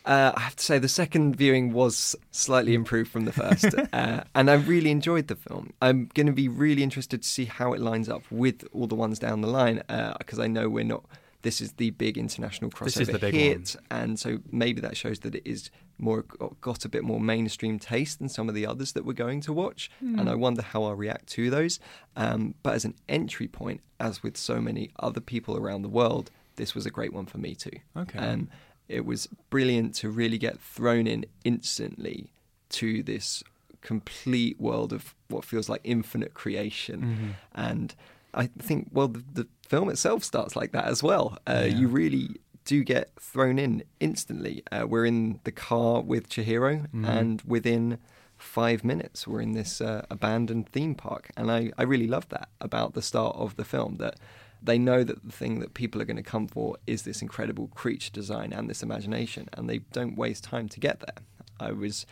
Uh, 0.04 0.32
I 0.34 0.40
have 0.40 0.56
to 0.56 0.64
say, 0.64 0.78
the 0.78 0.88
second 0.88 1.36
viewing 1.36 1.72
was 1.72 2.16
slightly 2.32 2.74
improved 2.74 3.10
from 3.10 3.24
the 3.24 3.32
first, 3.32 3.66
uh, 3.92 4.24
and 4.34 4.50
I 4.50 4.54
really 4.54 4.90
enjoyed 4.90 5.28
the 5.28 5.36
film. 5.36 5.72
I'm 5.80 6.10
going 6.14 6.26
to 6.26 6.32
be 6.32 6.48
really 6.48 6.82
interested 6.82 7.22
to 7.22 7.28
see 7.28 7.44
how 7.44 7.72
it 7.72 7.80
lines 7.80 8.08
up 8.08 8.22
with 8.30 8.64
all 8.72 8.88
the 8.88 8.96
ones 8.96 9.18
down 9.20 9.42
the 9.42 9.48
line, 9.48 9.82
because 10.18 10.38
I 10.40 10.48
know 10.48 10.68
we're 10.68 10.84
not. 10.84 11.04
This 11.42 11.60
is 11.60 11.72
the 11.72 11.90
big 11.90 12.16
international 12.16 12.70
crossover 12.70 12.84
This 12.84 12.96
is 12.96 13.08
the 13.08 13.18
big 13.18 13.34
hit, 13.34 13.76
and 13.90 14.18
so 14.18 14.38
maybe 14.50 14.80
that 14.80 14.96
shows 14.96 15.20
that 15.20 15.34
it 15.34 15.42
is 15.44 15.70
more 15.98 16.24
got 16.60 16.84
a 16.84 16.88
bit 16.88 17.04
more 17.04 17.20
mainstream 17.20 17.78
taste 17.78 18.18
than 18.18 18.28
some 18.28 18.48
of 18.48 18.54
the 18.54 18.66
others 18.66 18.92
that 18.92 19.04
we're 19.04 19.12
going 19.12 19.40
to 19.42 19.52
watch. 19.52 19.90
And 20.00 20.28
I 20.28 20.34
wonder 20.34 20.62
how 20.62 20.84
I'll 20.84 20.94
react 20.94 21.28
to 21.28 21.50
those. 21.50 21.78
Um, 22.16 22.54
but 22.62 22.74
as 22.74 22.84
an 22.84 22.94
entry 23.08 23.46
point, 23.48 23.80
as 24.00 24.22
with 24.22 24.36
so 24.36 24.60
many 24.60 24.90
other 24.98 25.20
people 25.20 25.56
around 25.56 25.82
the 25.82 25.88
world, 25.88 26.30
this 26.56 26.74
was 26.74 26.86
a 26.86 26.90
great 26.90 27.12
one 27.12 27.26
for 27.26 27.38
me 27.38 27.54
too. 27.54 27.78
Okay. 27.96 28.18
Um, 28.18 28.48
it 28.88 29.06
was 29.06 29.28
brilliant 29.48 29.94
to 29.96 30.10
really 30.10 30.38
get 30.38 30.60
thrown 30.60 31.06
in 31.06 31.24
instantly 31.44 32.32
to 32.70 33.02
this 33.02 33.42
complete 33.80 34.60
world 34.60 34.92
of 34.92 35.14
what 35.28 35.44
feels 35.44 35.68
like 35.68 35.80
infinite 35.84 36.34
creation. 36.34 37.00
Mm-hmm. 37.00 37.30
And 37.54 37.94
I 38.34 38.46
think, 38.58 38.88
well, 38.92 39.08
the, 39.08 39.24
the 39.32 39.46
film 39.68 39.88
itself 39.90 40.24
starts 40.24 40.56
like 40.56 40.72
that 40.72 40.86
as 40.86 41.02
well. 41.02 41.38
Uh, 41.46 41.66
You 41.68 41.88
really 41.88 42.36
do 42.64 42.84
get 42.84 43.10
thrown 43.20 43.58
in 43.58 43.82
instantly. 44.00 44.62
Uh, 44.70 44.86
we're 44.86 45.04
in 45.06 45.40
the 45.44 45.52
car 45.52 46.00
with 46.00 46.28
Chihiro, 46.28 46.82
Mm-hmm. 46.88 47.04
and 47.04 47.42
within 47.46 47.98
five 48.38 48.84
minutes, 48.84 49.26
we're 49.26 49.40
in 49.40 49.52
this 49.52 49.80
uh, 49.80 50.04
abandoned 50.10 50.68
theme 50.70 50.94
park. 50.94 51.30
And 51.36 51.50
I, 51.50 51.72
I 51.78 51.82
really 51.84 52.06
love 52.08 52.28
that 52.30 52.48
about 52.60 52.94
the 52.94 53.02
start 53.02 53.36
of 53.36 53.56
the 53.56 53.64
film 53.64 53.96
that 53.96 54.16
they 54.64 54.78
know 54.78 55.02
that 55.04 55.24
the 55.24 55.32
thing 55.32 55.58
that 55.60 55.74
people 55.74 56.00
are 56.00 56.04
going 56.04 56.16
to 56.16 56.22
come 56.22 56.46
for 56.46 56.76
is 56.86 57.02
this 57.02 57.20
incredible 57.22 57.68
creature 57.74 58.10
design 58.12 58.52
and 58.52 58.68
this 58.70 58.82
imagination, 58.82 59.48
and 59.52 59.68
they 59.68 59.78
don't 59.92 60.16
waste 60.16 60.44
time 60.44 60.68
to 60.68 60.80
get 60.80 61.00
there. 61.00 61.24
I 61.60 61.72
was 61.72 62.06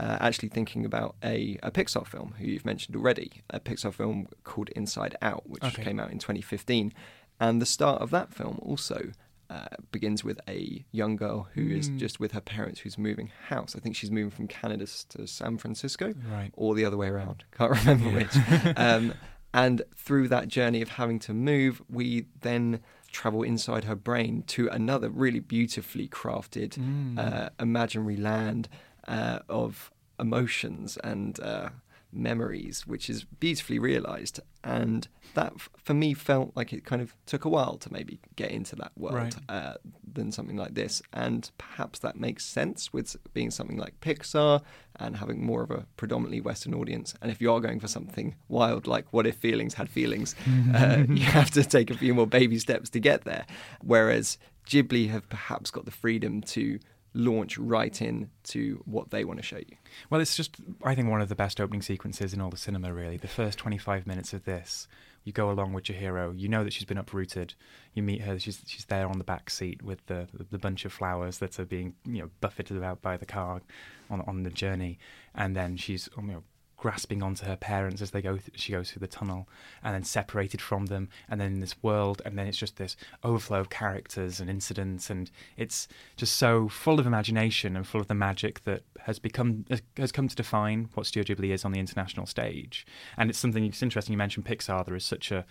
uh, 0.00 0.18
actually 0.20 0.48
thinking 0.48 0.84
about 0.84 1.16
a, 1.22 1.58
a 1.62 1.70
Pixar 1.70 2.06
film 2.06 2.34
who 2.38 2.46
you've 2.46 2.64
mentioned 2.64 2.96
already, 2.96 3.42
a 3.50 3.60
Pixar 3.60 3.92
film 3.92 4.28
called 4.44 4.68
Inside 4.70 5.16
Out, 5.22 5.48
which 5.48 5.64
Okay. 5.64 5.82
came 5.84 6.00
out 6.00 6.10
in 6.10 6.18
2015. 6.18 6.92
And 7.40 7.60
the 7.60 7.66
start 7.66 8.00
of 8.02 8.10
that 8.10 8.32
film 8.32 8.58
also 8.62 9.10
uh, 9.50 9.66
begins 9.90 10.24
with 10.24 10.40
a 10.48 10.84
young 10.92 11.16
girl 11.16 11.48
who 11.54 11.68
is 11.68 11.90
just 11.90 12.18
with 12.20 12.32
her 12.32 12.40
parents 12.40 12.80
who's 12.80 12.96
moving 12.96 13.30
house. 13.48 13.74
I 13.76 13.80
think 13.80 13.96
she's 13.96 14.10
moving 14.10 14.30
from 14.30 14.48
Canada 14.48 14.86
to 15.10 15.26
San 15.26 15.58
Francisco, 15.58 16.14
Right. 16.30 16.50
or 16.54 16.74
the 16.74 16.84
other 16.84 16.96
way 16.96 17.08
around. 17.08 17.44
Can't 17.56 17.72
remember 17.72 18.10
which. 18.10 18.34
um, 18.76 19.12
and 19.52 19.82
through 19.94 20.28
that 20.28 20.48
journey 20.48 20.80
of 20.80 20.88
having 20.90 21.18
to 21.20 21.34
move, 21.34 21.82
we 21.90 22.26
then 22.40 22.80
travel 23.10 23.42
inside 23.42 23.84
her 23.84 23.94
brain 23.94 24.42
to 24.46 24.68
another 24.68 25.10
really 25.10 25.40
beautifully 25.40 26.08
crafted 26.08 26.78
uh, 27.18 27.50
imaginary 27.60 28.16
land 28.16 28.70
uh, 29.08 29.40
of 29.48 29.90
emotions 30.20 30.96
and 31.02 31.38
uh, 31.40 31.70
memories, 32.12 32.86
which 32.86 33.08
is 33.08 33.24
beautifully 33.24 33.78
realized. 33.78 34.40
And 34.64 35.08
that, 35.34 35.54
for 35.82 35.94
me, 35.94 36.14
felt 36.14 36.52
like 36.54 36.72
it 36.72 36.84
kind 36.84 37.02
of 37.02 37.16
took 37.26 37.44
a 37.44 37.48
while 37.48 37.76
to 37.78 37.92
maybe 37.92 38.20
get 38.36 38.50
into 38.52 38.76
that 38.76 38.92
world 38.96 39.14
Right. 39.16 39.34
uh, 39.48 39.74
than 40.12 40.30
something 40.30 40.56
like 40.56 40.74
this. 40.74 41.02
And 41.12 41.50
perhaps 41.58 41.98
that 42.00 42.16
makes 42.16 42.44
sense 42.44 42.92
with 42.92 43.16
being 43.34 43.50
something 43.50 43.76
like 43.78 43.98
Pixar 44.00 44.62
and 44.96 45.16
having 45.16 45.44
more 45.44 45.62
of 45.62 45.70
a 45.70 45.86
predominantly 45.96 46.40
Western 46.40 46.74
audience. 46.74 47.14
And 47.20 47.30
if 47.32 47.40
you 47.40 47.50
are 47.52 47.60
going 47.60 47.80
for 47.80 47.88
something 47.88 48.36
wild, 48.48 48.86
like 48.86 49.06
what 49.12 49.26
if 49.26 49.36
feelings 49.36 49.74
had 49.74 49.88
feelings, 49.88 50.36
uh, 50.74 51.04
you 51.08 51.24
have 51.24 51.50
to 51.52 51.64
take 51.64 51.90
a 51.90 51.96
few 51.96 52.14
more 52.14 52.26
baby 52.26 52.58
steps 52.58 52.90
to 52.90 53.00
get 53.00 53.24
there. 53.24 53.46
Whereas 53.82 54.38
Ghibli 54.68 55.08
have 55.08 55.28
perhaps 55.28 55.72
got 55.72 55.86
the 55.86 55.90
freedom 55.90 56.40
to 56.42 56.78
launch 57.14 57.58
right 57.58 58.00
in 58.00 58.30
to 58.44 58.82
what 58.86 59.10
they 59.10 59.24
want 59.24 59.38
to 59.38 59.44
show 59.44 59.58
you. 59.58 59.76
Well, 60.10 60.20
it's 60.20 60.36
just, 60.36 60.56
I 60.82 60.94
think, 60.94 61.08
one 61.08 61.20
of 61.20 61.28
the 61.28 61.34
best 61.34 61.60
opening 61.60 61.82
sequences 61.82 62.32
in 62.32 62.40
all 62.40 62.50
the 62.50 62.56
cinema, 62.56 62.92
really. 62.92 63.16
The 63.16 63.28
first 63.28 63.58
25 63.58 64.06
minutes 64.06 64.32
of 64.32 64.44
this, 64.44 64.88
you 65.24 65.32
go 65.32 65.50
along 65.50 65.72
with 65.72 65.88
your 65.88 65.98
hero. 65.98 66.32
You 66.32 66.48
know 66.48 66.64
that 66.64 66.72
she's 66.72 66.84
been 66.84 66.98
uprooted. 66.98 67.54
You 67.94 68.02
meet 68.02 68.22
her. 68.22 68.38
She's 68.38 68.62
she's 68.66 68.86
there 68.86 69.06
on 69.06 69.18
the 69.18 69.24
back 69.24 69.50
seat 69.50 69.82
with 69.82 70.04
the 70.06 70.26
the 70.50 70.58
bunch 70.58 70.84
of 70.84 70.92
flowers 70.92 71.38
that 71.38 71.60
are 71.60 71.64
being 71.64 71.94
you 72.04 72.22
know 72.22 72.30
buffeted 72.40 72.76
about 72.76 73.02
by 73.02 73.16
the 73.16 73.26
car 73.26 73.62
on 74.10 74.20
on 74.22 74.42
the 74.42 74.50
journey, 74.50 74.98
and 75.34 75.54
then 75.54 75.76
she's 75.76 76.08
um, 76.16 76.26
you 76.26 76.32
know 76.34 76.42
grasping 76.82 77.22
onto 77.22 77.46
her 77.46 77.54
parents 77.54 78.02
as 78.02 78.10
they 78.10 78.20
go. 78.20 78.36
Th- 78.36 78.50
she 78.58 78.72
goes 78.72 78.90
through 78.90 78.98
the 78.98 79.06
tunnel, 79.06 79.48
and 79.84 79.94
then 79.94 80.02
separated 80.02 80.60
from 80.60 80.86
them, 80.86 81.08
and 81.28 81.40
then 81.40 81.52
in 81.52 81.60
this 81.60 81.80
world, 81.80 82.20
and 82.24 82.36
then 82.36 82.48
it's 82.48 82.58
just 82.58 82.76
this 82.76 82.96
overflow 83.22 83.60
of 83.60 83.70
characters 83.70 84.40
and 84.40 84.50
incidents, 84.50 85.08
and 85.08 85.30
it's 85.56 85.86
just 86.16 86.36
so 86.36 86.68
full 86.68 86.98
of 86.98 87.06
imagination 87.06 87.76
and 87.76 87.86
full 87.86 88.00
of 88.00 88.08
the 88.08 88.16
magic 88.16 88.64
that 88.64 88.82
has 89.02 89.20
become 89.20 89.64
has 89.96 90.10
come 90.10 90.26
to 90.26 90.34
define 90.34 90.88
what 90.94 91.06
Studio 91.06 91.36
Ghibli 91.36 91.50
is 91.50 91.64
on 91.64 91.70
the 91.70 91.78
international 91.78 92.26
stage. 92.26 92.84
And 93.16 93.30
it's 93.30 93.38
something. 93.38 93.64
It's 93.64 93.82
interesting 93.82 94.12
you 94.12 94.18
mentioned 94.18 94.44
Pixar. 94.44 94.84
There 94.84 94.96
is 94.96 95.04
such 95.04 95.30
a 95.30 95.46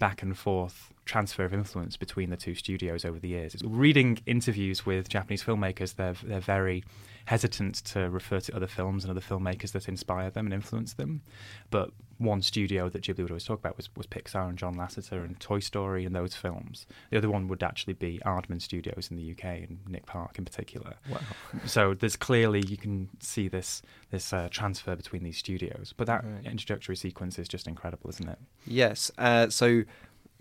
back 0.00 0.20
and 0.20 0.36
forth 0.36 0.92
transfer 1.04 1.44
of 1.44 1.54
influence 1.54 1.96
between 1.96 2.30
the 2.30 2.36
two 2.36 2.56
studios 2.56 3.04
over 3.04 3.20
the 3.20 3.28
years. 3.28 3.54
It's 3.54 3.62
Reading 3.62 4.18
interviews 4.26 4.84
with 4.84 5.08
Japanese 5.08 5.44
filmmakers, 5.44 5.94
they're 5.94 6.16
they're 6.24 6.40
very 6.40 6.82
hesitant 7.26 7.76
to 7.84 8.08
refer 8.10 8.40
to 8.40 8.56
other 8.56 8.66
films 8.66 9.04
and 9.04 9.10
other 9.10 9.20
filmmakers 9.20 9.72
that 9.72 9.88
inspire 9.88 10.30
them 10.30 10.46
and 10.46 10.54
influence 10.54 10.94
them. 10.94 11.22
But 11.70 11.90
one 12.18 12.42
studio 12.42 12.88
that 12.88 13.02
Ghibli 13.02 13.18
would 13.22 13.30
always 13.32 13.44
talk 13.44 13.58
about 13.58 13.76
was, 13.76 13.88
was 13.96 14.06
Pixar 14.06 14.48
and 14.48 14.56
John 14.56 14.76
Lasseter 14.76 15.24
and 15.24 15.38
Toy 15.40 15.58
Story 15.58 16.04
and 16.04 16.14
those 16.14 16.34
films. 16.36 16.86
The 17.10 17.18
other 17.18 17.28
one 17.30 17.48
would 17.48 17.62
actually 17.62 17.94
be 17.94 18.20
Aardman 18.24 18.62
Studios 18.62 19.08
in 19.10 19.16
the 19.16 19.32
UK 19.32 19.44
and 19.44 19.78
Nick 19.88 20.06
Park 20.06 20.38
in 20.38 20.44
particular. 20.44 20.94
Wow. 21.10 21.18
So 21.66 21.94
there's 21.94 22.16
clearly 22.16 22.62
you 22.66 22.76
can 22.76 23.08
see 23.20 23.48
this 23.48 23.82
this 24.10 24.32
uh, 24.32 24.48
transfer 24.50 24.94
between 24.94 25.24
these 25.24 25.38
studios. 25.38 25.92
But 25.96 26.06
that 26.06 26.24
Right. 26.24 26.44
introductory 26.46 26.94
sequence 26.96 27.38
is 27.38 27.48
just 27.48 27.66
incredible, 27.66 28.08
isn't 28.10 28.28
it? 28.28 28.38
Yes. 28.66 29.10
Uh, 29.18 29.48
so 29.48 29.82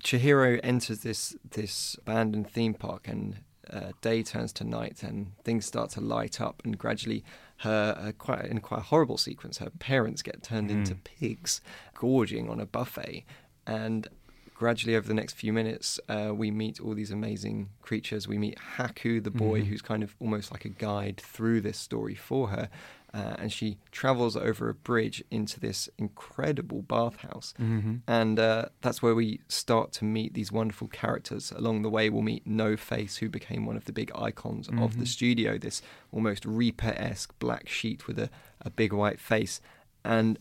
Chihiro 0.04 0.60
enters 0.64 1.00
this 1.00 1.36
this 1.52 1.96
abandoned 2.00 2.50
theme 2.50 2.74
park, 2.74 3.08
and 3.08 3.40
uh, 3.72 3.92
day 4.02 4.22
turns 4.24 4.52
to 4.54 4.64
night, 4.64 5.04
and 5.04 5.32
things 5.44 5.66
start 5.66 5.90
to 5.92 6.02
light 6.02 6.40
up, 6.42 6.62
and 6.66 6.78
gradually, 6.78 7.24
her 7.58 7.96
uh, 7.98 8.12
quite 8.18 8.46
in 8.46 8.60
quite 8.60 8.80
a 8.80 8.84
horrible 8.84 9.18
sequence, 9.18 9.60
her 9.60 9.70
parents 9.80 10.22
get 10.22 10.42
turned 10.44 10.70
into 10.72 10.96
pigs, 10.96 11.62
gorging 11.96 12.50
on 12.50 12.60
a 12.60 12.66
buffet, 12.66 13.26
and 13.68 14.08
gradually 14.54 14.96
over 14.96 15.08
the 15.08 15.14
next 15.14 15.34
few 15.34 15.52
minutes, 15.52 16.00
uh, 16.08 16.32
we 16.36 16.52
meet 16.52 16.80
all 16.80 16.94
these 16.94 17.10
amazing 17.10 17.70
creatures. 17.82 18.28
We 18.28 18.38
meet 18.38 18.58
Haku, 18.78 19.24
the 19.24 19.32
boy, 19.32 19.62
Mhm. 19.62 19.66
who's 19.68 19.82
kind 19.82 20.04
of 20.04 20.16
almost 20.20 20.52
like 20.52 20.66
a 20.66 20.70
guide 20.70 21.18
through 21.20 21.62
this 21.62 21.80
story 21.80 22.14
for 22.14 22.50
her. 22.50 22.70
Uh, 23.14 23.36
and 23.40 23.52
she 23.52 23.78
travels 23.92 24.38
over 24.38 24.70
a 24.70 24.74
bridge 24.74 25.22
into 25.30 25.60
this 25.60 25.90
incredible 25.98 26.82
bathhouse. 26.82 27.54
Mm-hmm. 27.60 27.96
And 28.08 28.40
uh, 28.40 28.66
that's 28.82 29.02
where 29.02 29.14
we 29.16 29.42
start 29.50 29.92
to 29.94 30.06
meet 30.06 30.34
these 30.34 30.50
wonderful 30.50 30.88
characters. 30.88 31.52
Along 31.52 31.82
the 31.82 31.90
way, 31.90 32.10
we'll 32.10 32.22
meet 32.22 32.48
No 32.48 32.78
Face, 32.78 33.18
who 33.18 33.28
became 33.28 33.66
one 33.66 33.76
of 33.76 33.84
the 33.84 33.92
big 33.92 34.12
icons 34.16 34.70
of 34.70 34.98
the 34.98 35.04
Mhm. 35.04 35.08
studio, 35.08 35.58
this 35.58 35.82
almost 36.14 36.46
Reaper 36.46 36.94
esque 36.96 37.38
black 37.40 37.68
sheet 37.68 38.08
with 38.08 38.18
a, 38.18 38.30
a 38.62 38.70
big 38.70 38.94
white 38.94 39.20
face. 39.20 39.60
And 40.06 40.40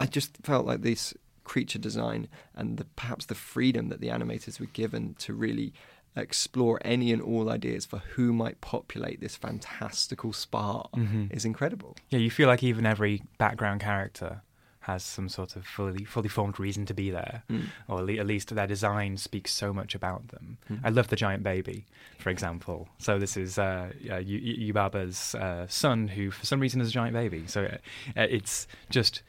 I 0.00 0.06
just 0.06 0.38
felt 0.42 0.64
like 0.64 0.80
this 0.80 1.12
creature 1.44 1.78
design 1.78 2.28
and 2.54 2.78
the, 2.78 2.84
perhaps 2.84 3.26
the 3.26 3.34
freedom 3.34 3.88
that 3.88 4.00
the 4.00 4.08
animators 4.08 4.58
were 4.60 4.66
given 4.66 5.14
to 5.18 5.34
really 5.34 5.72
explore 6.16 6.80
any 6.84 7.12
and 7.12 7.22
all 7.22 7.48
ideas 7.50 7.86
for 7.86 7.98
who 7.98 8.32
might 8.32 8.60
populate 8.60 9.20
this 9.20 9.36
fantastical 9.36 10.32
spa 10.32 10.82
Mhm. 10.94 11.32
is 11.32 11.44
incredible. 11.44 11.96
Yeah, 12.10 12.18
you 12.18 12.30
feel 12.30 12.48
like 12.48 12.62
even 12.62 12.86
every 12.86 13.22
background 13.38 13.80
character 13.80 14.42
has 14.80 15.02
some 15.04 15.28
sort 15.28 15.54
of 15.54 15.66
fully 15.66 16.02
fully 16.04 16.30
formed 16.30 16.58
reason 16.58 16.86
to 16.86 16.94
be 16.94 17.10
there, 17.10 17.42
Mm. 17.50 17.66
or 17.88 17.98
at 18.00 18.26
least 18.26 18.54
their 18.54 18.66
design 18.66 19.18
speaks 19.18 19.52
so 19.52 19.72
much 19.72 19.94
about 19.94 20.28
them. 20.28 20.56
Mm. 20.70 20.80
I 20.82 20.88
love 20.88 21.08
the 21.08 21.16
giant 21.16 21.42
baby, 21.42 21.84
for 22.18 22.30
example. 22.30 22.88
So 22.98 23.18
this 23.18 23.36
is 23.36 23.58
uh, 23.58 23.92
uh, 24.10 24.16
Yu- 24.16 24.38
Yu- 24.38 24.72
Yubaba's 24.72 25.34
uh, 25.34 25.66
son, 25.68 26.08
who 26.08 26.30
for 26.30 26.46
some 26.46 26.58
reason 26.58 26.80
is 26.80 26.88
a 26.88 26.92
giant 26.92 27.12
baby. 27.12 27.46
So 27.46 27.64
uh, 27.66 27.76
uh, 28.18 28.26
it's 28.30 28.66
just 28.88 29.22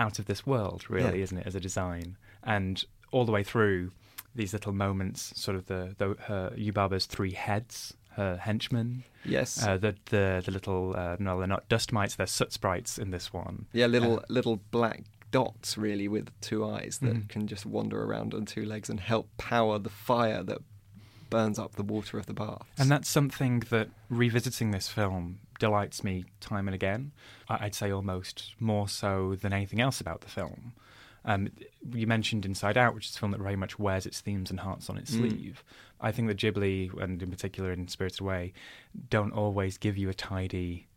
out 0.00 0.18
of 0.18 0.24
this 0.26 0.44
world, 0.44 0.90
really, 0.90 1.18
Yeah. 1.18 1.24
isn't 1.24 1.38
it, 1.38 1.46
as 1.46 1.54
a 1.54 1.60
design? 1.60 2.16
And 2.42 2.84
all 3.12 3.24
the 3.24 3.30
way 3.32 3.44
through 3.44 3.92
these 4.34 4.52
little 4.52 4.72
moments, 4.72 5.32
sort 5.40 5.56
of 5.56 5.66
the, 5.66 5.94
the 5.98 6.16
her 6.24 6.52
Yubaba's 6.56 7.06
three 7.06 7.32
heads, 7.32 7.94
her 8.16 8.36
henchmen. 8.36 9.04
Yes. 9.24 9.62
Uh, 9.64 9.76
the 9.76 9.94
the 10.06 10.42
the 10.44 10.50
little 10.52 10.94
uh, 10.96 11.16
no, 11.18 11.38
they're 11.38 11.46
not 11.46 11.68
dust 11.68 11.92
mites. 11.92 12.14
They're 12.16 12.26
soot 12.26 12.52
sprites 12.52 12.98
in 12.98 13.10
this 13.10 13.32
one. 13.32 13.66
Yeah, 13.72 13.86
little 13.86 14.18
Uh, 14.18 14.22
little 14.28 14.56
black 14.70 15.04
dots 15.30 15.78
really 15.78 16.08
with 16.08 16.28
two 16.40 16.64
eyes 16.64 16.98
that 17.02 17.14
Mhm. 17.16 17.28
can 17.28 17.46
just 17.46 17.64
wander 17.64 18.02
around 18.04 18.34
on 18.34 18.44
two 18.44 18.64
legs 18.66 18.90
and 18.90 19.00
help 19.00 19.28
power 19.38 19.78
the 19.78 19.88
fire 19.90 20.42
that 20.42 20.58
burns 21.30 21.58
up 21.58 21.76
the 21.76 21.82
water 21.82 22.18
of 22.18 22.26
the 22.26 22.34
bath. 22.34 22.66
and 22.78 22.90
that's 22.90 23.08
something 23.08 23.60
that 23.70 23.88
revisiting 24.10 24.70
this 24.72 24.88
film 24.88 25.38
delights 25.58 26.04
me 26.04 26.24
time 26.40 26.68
and 26.68 26.74
again. 26.74 27.12
I'd 27.48 27.74
say 27.74 27.90
almost 27.90 28.54
more 28.60 28.88
so 28.88 29.34
than 29.36 29.52
anything 29.54 29.80
else 29.80 30.00
about 30.00 30.20
the 30.20 30.28
film. 30.28 30.74
Um, 31.24 31.48
you 31.92 32.06
mentioned 32.06 32.44
Inside 32.44 32.76
Out, 32.76 32.94
which 32.94 33.08
is 33.08 33.16
a 33.16 33.18
film 33.18 33.32
that 33.32 33.40
very 33.40 33.56
much 33.56 33.78
wears 33.78 34.06
its 34.06 34.20
themes 34.20 34.50
and 34.50 34.60
hearts 34.60 34.90
on 34.90 34.96
its 34.98 35.12
Mm. 35.12 35.18
sleeve. 35.30 35.64
I 36.00 36.10
think 36.10 36.28
that 36.28 36.36
Ghibli, 36.38 36.92
and 37.00 37.22
in 37.22 37.30
particular 37.30 37.70
in 37.72 37.86
Spirited 37.88 38.20
Away, 38.20 38.52
don't 39.08 39.32
always 39.32 39.78
give 39.78 39.96
you 39.96 40.08
a 40.08 40.14
tidy 40.14 40.88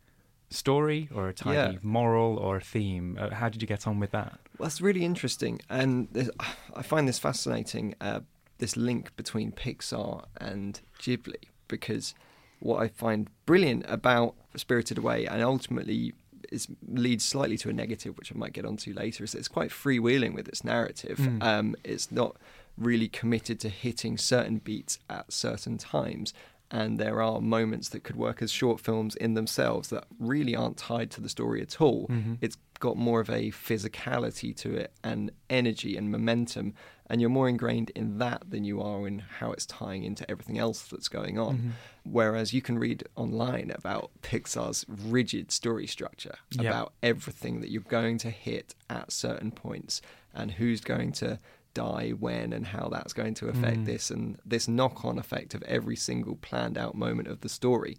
story 0.49 1.09
or 1.13 1.27
a 1.27 1.33
tidy 1.33 1.73
Yeah. 1.73 1.79
moral 1.81 2.37
or 2.37 2.57
a 2.57 2.61
theme. 2.61 3.17
Uh, 3.19 3.29
how 3.35 3.49
did 3.49 3.61
you 3.61 3.67
get 3.67 3.85
on 3.87 3.99
with 3.99 4.11
that? 4.11 4.39
Well, 4.57 4.67
that's 4.67 4.81
really 4.81 5.03
interesting, 5.05 5.59
and 5.69 6.31
I 6.75 6.81
find 6.81 7.07
this 7.07 7.19
fascinating. 7.19 7.95
Uh, 8.01 8.21
this 8.57 8.77
link 8.77 9.13
between 9.17 9.51
Pixar 9.51 10.23
and 10.37 10.79
Ghibli, 10.99 11.49
because 11.67 12.15
what 12.59 12.81
I 12.81 12.87
find 12.87 13.29
brilliant 13.45 13.83
about 13.89 14.33
Spirited 14.55 14.97
Away, 14.97 15.25
and 15.27 15.41
ultimately 15.43 16.13
is 16.51 16.67
leads 16.87 17.23
slightly 17.25 17.57
to 17.57 17.69
a 17.69 17.73
negative, 17.73 18.17
which 18.17 18.31
I 18.31 18.37
might 18.37 18.53
get 18.53 18.65
onto 18.65 18.93
later, 18.93 19.23
is 19.23 19.31
that 19.31 19.39
it's 19.39 19.47
quite 19.47 19.69
freewheeling 19.69 20.33
with 20.33 20.47
its 20.47 20.63
narrative. 20.63 21.17
Mm. 21.17 21.43
Um, 21.43 21.75
it's 21.83 22.11
not 22.11 22.37
really 22.77 23.07
committed 23.07 23.59
to 23.61 23.69
hitting 23.69 24.17
certain 24.17 24.57
beats 24.57 24.99
at 25.09 25.31
certain 25.31 25.77
times. 25.77 26.33
And 26.71 26.97
there 26.97 27.21
are 27.21 27.41
moments 27.41 27.89
that 27.89 28.03
could 28.03 28.15
work 28.15 28.41
as 28.41 28.51
short 28.51 28.79
films 28.79 29.15
in 29.15 29.35
themselves 29.35 29.89
that 29.89 30.05
really 30.19 30.55
aren't 30.55 30.77
tied 30.77 31.11
to 31.11 31.21
the 31.21 31.29
story 31.29 31.61
at 31.61 31.79
all. 31.79 32.07
Mhm. 32.07 32.37
It's 32.41 32.57
got 32.79 32.97
more 32.97 33.21
of 33.21 33.29
a 33.29 33.51
physicality 33.51 34.55
to 34.57 34.75
it 34.75 34.91
and 35.03 35.31
energy 35.49 35.95
and 35.95 36.11
momentum. 36.11 36.73
And 37.07 37.21
you're 37.21 37.29
more 37.29 37.47
ingrained 37.47 37.91
in 37.91 38.17
that 38.17 38.49
than 38.49 38.63
you 38.63 38.81
are 38.81 39.07
in 39.07 39.19
how 39.19 39.51
it's 39.51 39.65
tying 39.67 40.03
into 40.03 40.29
everything 40.29 40.57
else 40.57 40.87
that's 40.87 41.07
going 41.07 41.37
on. 41.37 41.57
Mhm. 41.57 41.71
Whereas 42.03 42.51
you 42.51 42.61
can 42.63 42.79
read 42.79 43.03
online 43.15 43.69
about 43.71 44.09
Pixar's 44.23 44.85
rigid 44.89 45.51
story 45.51 45.85
structure, 45.85 46.35
Yep. 46.51 46.61
about 46.65 46.93
everything 47.03 47.61
that 47.61 47.69
you're 47.69 47.83
going 47.83 48.17
to 48.19 48.31
hit 48.31 48.73
at 48.89 49.11
certain 49.11 49.51
points 49.51 50.01
and 50.33 50.53
who's 50.53 50.81
going 50.81 51.11
to 51.13 51.39
die 51.75 52.09
when 52.11 52.53
and 52.53 52.67
how 52.67 52.87
that's 52.89 53.13
going 53.13 53.33
to 53.35 53.49
affect 53.49 53.79
Mm. 53.81 53.85
this 53.85 54.09
and 54.09 54.39
this 54.45 54.67
knock 54.67 55.05
on 55.05 55.19
effect 55.19 55.53
of 55.53 55.61
every 55.63 55.95
single 55.95 56.37
planned 56.37 56.77
out 56.77 56.95
moment 56.95 57.27
of 57.27 57.41
the 57.41 57.49
story. 57.49 57.97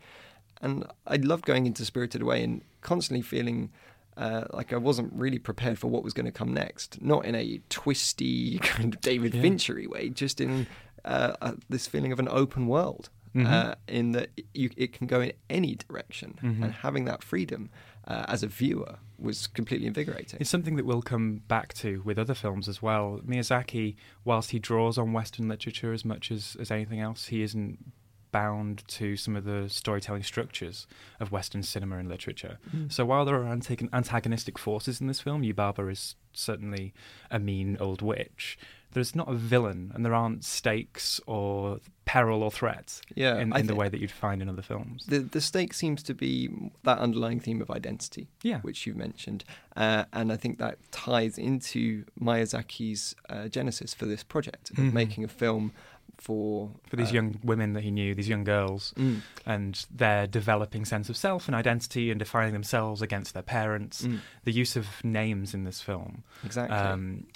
And 0.62 0.84
I 1.06 1.16
loved 1.16 1.44
going 1.44 1.66
into 1.66 1.84
Spirited 1.84 2.22
Away 2.22 2.42
and 2.42 2.62
constantly 2.80 3.22
feeling 3.22 3.70
uh, 4.16 4.44
like 4.52 4.72
I 4.72 4.76
wasn't 4.76 5.12
really 5.12 5.38
prepared 5.38 5.78
for 5.78 5.88
what 5.88 6.02
was 6.02 6.12
going 6.12 6.26
to 6.26 6.32
come 6.32 6.52
next. 6.54 7.00
Not 7.02 7.24
in 7.24 7.34
a 7.34 7.60
twisty 7.68 8.58
kind 8.62 8.94
of 8.94 9.00
David 9.00 9.34
Yeah. 9.34 9.42
Finchery 9.42 9.86
way, 9.86 10.08
just 10.08 10.40
in 10.40 10.66
uh, 11.04 11.34
uh, 11.40 11.52
this 11.68 11.86
feeling 11.86 12.12
of 12.12 12.18
an 12.18 12.28
open 12.30 12.66
world. 12.66 13.10
Mhm. 13.34 13.46
Uh, 13.52 13.74
in 13.86 14.12
that 14.12 14.30
you, 14.54 14.70
it 14.78 14.94
can 14.94 15.06
go 15.06 15.20
in 15.20 15.32
any 15.50 15.74
direction, 15.74 16.38
Mhm. 16.42 16.62
and 16.64 16.72
having 16.72 17.04
that 17.04 17.22
freedom 17.22 17.68
uh, 18.06 18.24
as 18.28 18.42
a 18.42 18.46
viewer 18.46 18.96
was 19.18 19.46
completely 19.46 19.86
invigorating. 19.86 20.38
It's 20.40 20.48
something 20.48 20.76
that 20.76 20.86
we'll 20.86 21.02
come 21.02 21.42
back 21.46 21.74
to 21.74 22.00
with 22.02 22.18
other 22.18 22.32
films 22.34 22.66
as 22.66 22.80
well. 22.80 23.20
Miyazaki, 23.26 23.96
whilst 24.24 24.52
he 24.52 24.58
draws 24.58 24.96
on 24.96 25.12
Western 25.12 25.48
literature 25.48 25.92
as 25.92 26.02
much 26.04 26.30
as, 26.30 26.56
as 26.58 26.70
anything 26.70 27.00
else, 27.00 27.26
he 27.26 27.42
isn't 27.42 27.92
bound 28.32 28.82
to 28.88 29.16
some 29.16 29.36
of 29.36 29.44
the 29.44 29.68
storytelling 29.68 30.22
structures 30.22 30.86
of 31.20 31.32
Western 31.32 31.62
cinema 31.62 31.98
and 31.98 32.08
literature. 32.08 32.58
So 32.88 33.04
while 33.04 33.24
there 33.24 33.36
are 33.36 33.44
antag- 33.56 33.88
antagonistic 33.92 34.58
forces 34.58 35.00
in 35.00 35.06
this 35.06 35.20
film, 35.20 35.42
Yubaba 35.42 35.90
is 35.90 36.16
certainly 36.32 36.92
a 37.30 37.38
mean 37.38 37.76
old 37.80 38.02
witch. 38.02 38.58
There's 38.92 39.14
not 39.14 39.28
a 39.28 39.34
villain, 39.34 39.92
and 39.94 40.06
there 40.06 40.14
aren't 40.14 40.42
stakes 40.44 41.20
or 41.26 41.80
peril 42.06 42.42
or 42.42 42.50
threats 42.50 43.02
Yeah, 43.14 43.36
in, 43.36 43.54
in 43.54 43.66
the 43.66 43.74
way 43.74 43.88
that 43.90 44.00
you'd 44.00 44.10
find 44.12 44.40
in 44.40 44.48
other 44.48 44.62
films. 44.62 45.04
The 45.06 45.18
the 45.18 45.40
stake 45.40 45.74
seems 45.74 46.02
to 46.04 46.14
be 46.14 46.48
that 46.84 46.98
underlying 46.98 47.40
theme 47.40 47.60
of 47.60 47.70
identity, 47.70 48.28
Yeah. 48.42 48.60
which 48.60 48.86
you've 48.86 48.96
mentioned, 48.96 49.44
uh, 49.76 50.04
and 50.14 50.32
I 50.32 50.36
think 50.36 50.58
that 50.58 50.78
ties 50.92 51.36
into 51.36 52.04
Miyazaki's 52.18 53.14
uh, 53.28 53.48
genesis 53.48 53.92
for 53.92 54.06
this 54.06 54.22
project 54.22 54.70
of 54.70 54.76
Mhm. 54.76 54.92
making 54.92 55.24
a 55.24 55.28
film 55.28 55.72
for 56.18 56.70
for 56.88 56.96
these 56.96 57.10
uh, 57.10 57.14
young 57.14 57.38
women 57.44 57.74
that 57.74 57.82
he 57.82 57.90
knew, 57.90 58.14
these 58.14 58.28
young 58.28 58.44
girls, 58.44 58.92
Mm. 58.96 59.20
and 59.44 59.86
their 59.90 60.26
developing 60.26 60.84
sense 60.84 61.08
of 61.08 61.16
self 61.16 61.46
and 61.48 61.54
identity 61.54 62.10
and 62.10 62.18
defining 62.18 62.52
themselves 62.52 63.02
against 63.02 63.34
their 63.34 63.42
parents. 63.42 64.02
Mm. 64.02 64.20
The 64.44 64.52
use 64.52 64.76
of 64.76 64.86
names 65.04 65.54
in 65.54 65.64
this 65.64 65.80
film. 65.82 66.24
Exactly. 66.44 66.76
Um, 66.76 67.26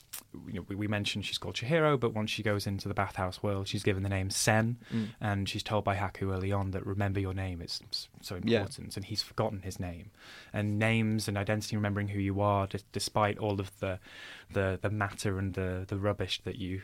you 0.47 0.55
know, 0.55 0.65
we, 0.69 0.77
we 0.77 0.87
mentioned 0.89 1.25
she's 1.25 1.39
called 1.39 1.57
Chihiro, 1.57 1.99
but 1.99 2.15
once 2.15 2.31
she 2.31 2.43
goes 2.43 2.67
into 2.67 2.87
the 2.89 2.95
bathhouse 2.95 3.43
world, 3.43 3.67
she's 3.69 3.83
given 3.83 4.03
the 4.03 4.09
name 4.09 4.31
Sen, 4.31 4.79
Mm. 4.93 5.09
and 5.21 5.49
she's 5.49 5.63
told 5.63 5.85
by 5.85 5.97
Haku 5.97 6.33
early 6.35 6.53
on 6.53 6.71
that 6.71 6.87
remember 6.87 7.21
your 7.21 7.35
name 7.35 7.61
is 7.61 7.81
so 8.21 8.39
Yeah. 8.45 8.61
important, 8.61 8.97
and 8.97 9.05
he's 9.07 9.23
forgotten 9.23 9.61
his 9.63 9.79
name. 9.81 10.11
And 10.53 10.79
names 10.79 11.29
and 11.29 11.37
identity, 11.37 11.77
remembering 11.77 12.09
who 12.09 12.19
you 12.21 12.41
are, 12.41 12.67
d- 12.67 12.79
despite 12.93 13.39
all 13.39 13.61
of 13.61 13.71
the, 13.81 13.99
the 14.53 14.79
the 14.81 14.91
matter 14.91 15.39
and 15.39 15.55
the 15.55 15.85
the 15.87 15.99
rubbish 15.99 16.41
that 16.45 16.57
you 16.57 16.83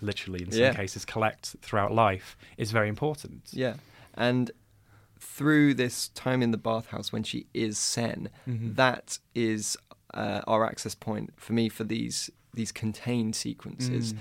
literally 0.00 0.42
in 0.42 0.50
some 0.52 0.60
Yeah. 0.60 0.74
cases 0.74 1.04
collect 1.04 1.56
throughout 1.62 1.92
life, 1.92 2.36
is 2.56 2.70
very 2.72 2.88
important. 2.88 3.48
Yeah, 3.52 3.76
and 4.14 4.50
through 5.18 5.74
this 5.74 6.08
time 6.08 6.42
in 6.42 6.50
the 6.50 6.58
bathhouse 6.58 7.12
when 7.12 7.22
she 7.22 7.46
is 7.52 7.78
Sen, 7.78 8.30
Mhm. 8.48 8.76
that 8.76 9.18
is 9.34 9.76
uh, 10.12 10.40
our 10.48 10.64
access 10.66 10.96
point 10.96 11.32
for 11.36 11.52
me 11.52 11.68
for 11.68 11.84
these 11.84 12.30
these 12.52 12.72
contained 12.72 13.36
sequences. 13.36 14.12
Mm. 14.12 14.18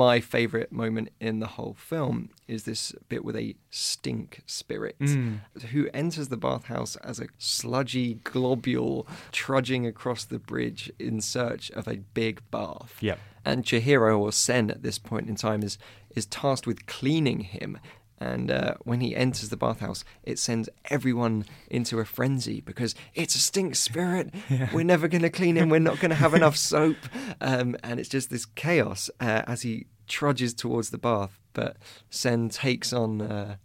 My 0.00 0.18
favorite 0.18 0.72
moment 0.72 1.10
in 1.20 1.38
the 1.38 1.46
whole 1.46 1.74
film 1.74 2.30
is 2.48 2.64
this 2.64 2.92
bit 3.08 3.24
with 3.24 3.36
a 3.36 3.54
stink 3.70 4.40
spirit 4.46 4.98
Mm. 4.98 5.38
who 5.70 5.88
enters 5.94 6.26
the 6.26 6.36
bathhouse 6.36 6.96
as 6.96 7.20
a 7.20 7.28
sludgy 7.38 8.14
globule 8.24 9.06
trudging 9.30 9.86
across 9.86 10.24
the 10.24 10.40
bridge 10.40 10.90
in 10.98 11.20
search 11.20 11.70
of 11.70 11.86
a 11.86 11.98
big 12.14 12.40
bath. 12.50 12.96
Yep. 13.00 13.20
And 13.48 13.64
Chihiro 13.64 14.18
or 14.18 14.32
Sen 14.32 14.70
at 14.70 14.82
this 14.82 14.98
point 14.98 15.28
in 15.28 15.36
time 15.36 15.62
is 15.62 15.78
is 16.16 16.26
tasked 16.26 16.66
with 16.66 16.86
cleaning 16.86 17.40
him. 17.40 17.78
And 18.20 18.50
uh, 18.50 18.74
when 18.82 19.00
he 19.00 19.14
enters 19.14 19.48
the 19.48 19.56
bathhouse, 19.56 20.04
it 20.24 20.38
sends 20.40 20.68
everyone 20.96 21.44
into 21.70 22.00
a 22.00 22.04
frenzy 22.04 22.60
because 22.60 22.94
it's 23.14 23.36
a 23.36 23.38
stink 23.38 23.76
spirit. 23.76 24.34
We're 24.74 24.82
never 24.94 25.06
going 25.08 25.22
to 25.22 25.30
clean 25.30 25.56
him. 25.56 25.68
We're 25.68 25.78
not 25.90 26.00
going 26.00 26.10
to 26.16 26.22
have 26.24 26.34
enough 26.34 26.56
soap. 26.72 26.96
Um, 27.40 27.76
and 27.84 28.00
it's 28.00 28.08
just 28.08 28.28
this 28.30 28.44
chaos 28.44 29.08
uh, 29.20 29.42
as 29.46 29.62
he 29.62 29.86
trudges 30.08 30.52
towards 30.52 30.90
the 30.90 30.98
bath. 30.98 31.38
But 31.52 31.76
Sen 32.10 32.48
takes 32.48 32.92
on 32.92 33.20
uh, 33.22 33.56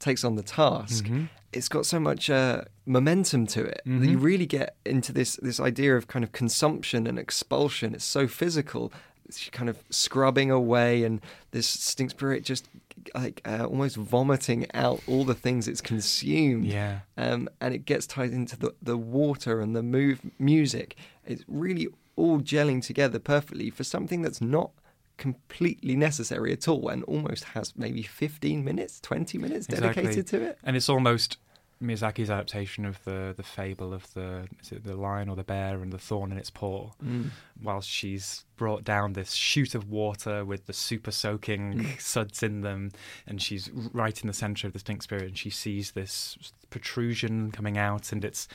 takes 0.00 0.24
on 0.24 0.34
the 0.36 0.42
task. 0.42 1.04
Mhm. 1.04 1.28
It's 1.52 1.68
got 1.68 1.84
so 1.86 1.98
much 2.00 2.30
uh, 2.30 2.62
momentum 2.86 3.46
to 3.48 3.60
it 3.64 3.80
that 3.86 4.06
you 4.08 4.18
Mhm. 4.18 4.22
really 4.30 4.46
get 4.46 4.76
into 4.84 5.12
this 5.12 5.36
this 5.42 5.60
idea 5.60 5.96
of 5.96 6.06
kind 6.08 6.24
of 6.24 6.32
consumption 6.32 7.06
and 7.06 7.16
expulsion. 7.18 7.94
It's 7.94 8.04
so 8.18 8.26
physical. 8.26 8.92
She's 9.38 9.50
kind 9.50 9.68
of 9.68 9.82
scrubbing 9.90 10.50
away, 10.50 11.04
and 11.04 11.20
this 11.50 11.66
stink 11.66 12.10
spirit 12.10 12.44
just 12.44 12.68
like 13.14 13.40
uh, 13.44 13.64
almost 13.64 13.96
vomiting 13.96 14.66
out 14.74 15.00
all 15.06 15.24
the 15.24 15.34
things 15.34 15.66
it's 15.68 15.80
consumed. 15.80 16.66
Yeah. 16.66 17.00
Um, 17.16 17.48
and 17.60 17.74
it 17.74 17.84
gets 17.84 18.06
tied 18.06 18.32
into 18.32 18.58
the, 18.58 18.74
the 18.82 18.96
water 18.96 19.60
and 19.60 19.74
the 19.74 19.82
move 19.82 20.20
music. 20.38 20.96
It's 21.26 21.44
really 21.48 21.88
all 22.16 22.40
gelling 22.40 22.84
together 22.84 23.18
perfectly 23.18 23.70
for 23.70 23.84
something 23.84 24.22
that's 24.22 24.40
not 24.40 24.72
completely 25.16 25.96
necessary 25.96 26.52
at 26.52 26.66
all 26.66 26.88
and 26.88 27.04
almost 27.04 27.44
has 27.44 27.74
maybe 27.76 28.02
15 28.02 28.64
minutes, 28.64 29.00
20 29.00 29.38
minutes 29.38 29.66
dedicated 29.66 30.10
Exactly. 30.10 30.38
to 30.38 30.44
it. 30.46 30.58
And 30.64 30.76
it's 30.76 30.88
almost 30.88 31.38
Miyazaki's 31.82 32.28
adaptation 32.30 32.84
of 32.84 33.02
the 33.04 33.32
the 33.36 33.42
fable 33.42 33.94
of 33.94 34.12
the 34.14 34.46
is 34.62 34.70
it 34.72 34.84
the 34.84 34.94
lion 34.94 35.28
or 35.30 35.36
the 35.36 35.44
bear 35.44 35.80
and 35.82 35.90
the 35.92 35.98
thorn 35.98 36.30
in 36.30 36.36
its 36.38 36.50
paw. 36.50 36.90
Mm. 37.02 37.30
Whilst 37.62 37.88
she's 37.88 38.44
brought 38.56 38.84
down 38.84 39.14
this 39.14 39.32
chute 39.32 39.74
of 39.74 39.88
water 39.88 40.44
with 40.44 40.66
the 40.66 40.72
super 40.74 41.10
soaking 41.10 41.86
suds 41.98 42.42
in 42.42 42.60
them, 42.60 42.90
and 43.26 43.40
she's 43.40 43.70
right 43.92 44.20
in 44.20 44.26
the 44.26 44.34
centre 44.34 44.66
of 44.66 44.72
the 44.74 44.78
stink 44.78 45.02
spirit, 45.02 45.24
and 45.24 45.38
she 45.38 45.50
sees 45.50 45.92
this 45.92 46.36
protrusion 46.70 47.50
coming 47.50 47.76
out, 47.78 48.12
and 48.12 48.24
it's 48.24 48.48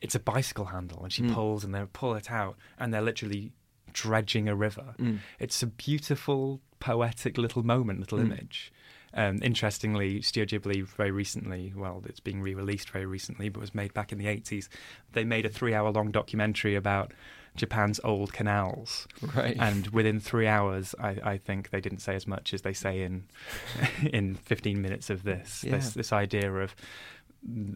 it's 0.00 0.14
a 0.16 0.20
bicycle 0.20 0.66
handle, 0.66 1.02
and 1.04 1.12
she 1.12 1.22
Mm. 1.22 1.32
pulls 1.34 1.62
and 1.64 1.72
they 1.72 1.84
pull 1.92 2.14
it 2.14 2.30
out, 2.30 2.56
and 2.78 2.92
they're 2.92 3.00
literally 3.00 3.52
dredging 3.92 4.48
a 4.48 4.56
river. 4.56 4.94
Mm. 4.98 5.18
It's 5.38 5.62
a 5.62 5.66
beautiful, 5.66 6.60
poetic 6.80 7.38
little 7.38 7.62
moment, 7.62 8.00
little 8.00 8.18
Mm. 8.18 8.22
image. 8.32 8.72
Um, 9.14 9.40
interestingly, 9.42 10.22
Studio 10.22 10.58
Ghibli 10.58 10.86
very 10.86 11.10
recently, 11.10 11.72
well, 11.76 12.02
it's 12.06 12.20
being 12.20 12.40
re-released 12.40 12.90
very 12.90 13.06
recently, 13.06 13.48
but 13.50 13.60
was 13.60 13.74
made 13.74 13.92
back 13.92 14.10
in 14.12 14.18
the 14.18 14.26
80s. 14.26 14.68
They 15.12 15.24
made 15.24 15.44
a 15.44 15.50
three-hour-long 15.50 16.10
documentary 16.12 16.74
about 16.74 17.12
Japan's 17.54 18.00
old 18.02 18.32
canals, 18.32 19.06
Right. 19.36 19.56
and 19.60 19.88
within 19.88 20.18
three 20.20 20.46
hours, 20.46 20.94
I, 20.98 21.18
I 21.22 21.36
think 21.36 21.68
they 21.68 21.80
didn't 21.82 21.98
say 22.00 22.14
as 22.14 22.26
much 22.26 22.54
as 22.54 22.62
they 22.62 22.72
say 22.72 23.02
in 23.02 23.24
in 24.12 24.36
15 24.36 24.80
minutes 24.80 25.10
of 25.10 25.22
this. 25.24 25.62
Yeah. 25.62 25.72
This 25.76 25.92
this 25.92 26.12
idea 26.14 26.50
of 26.50 26.74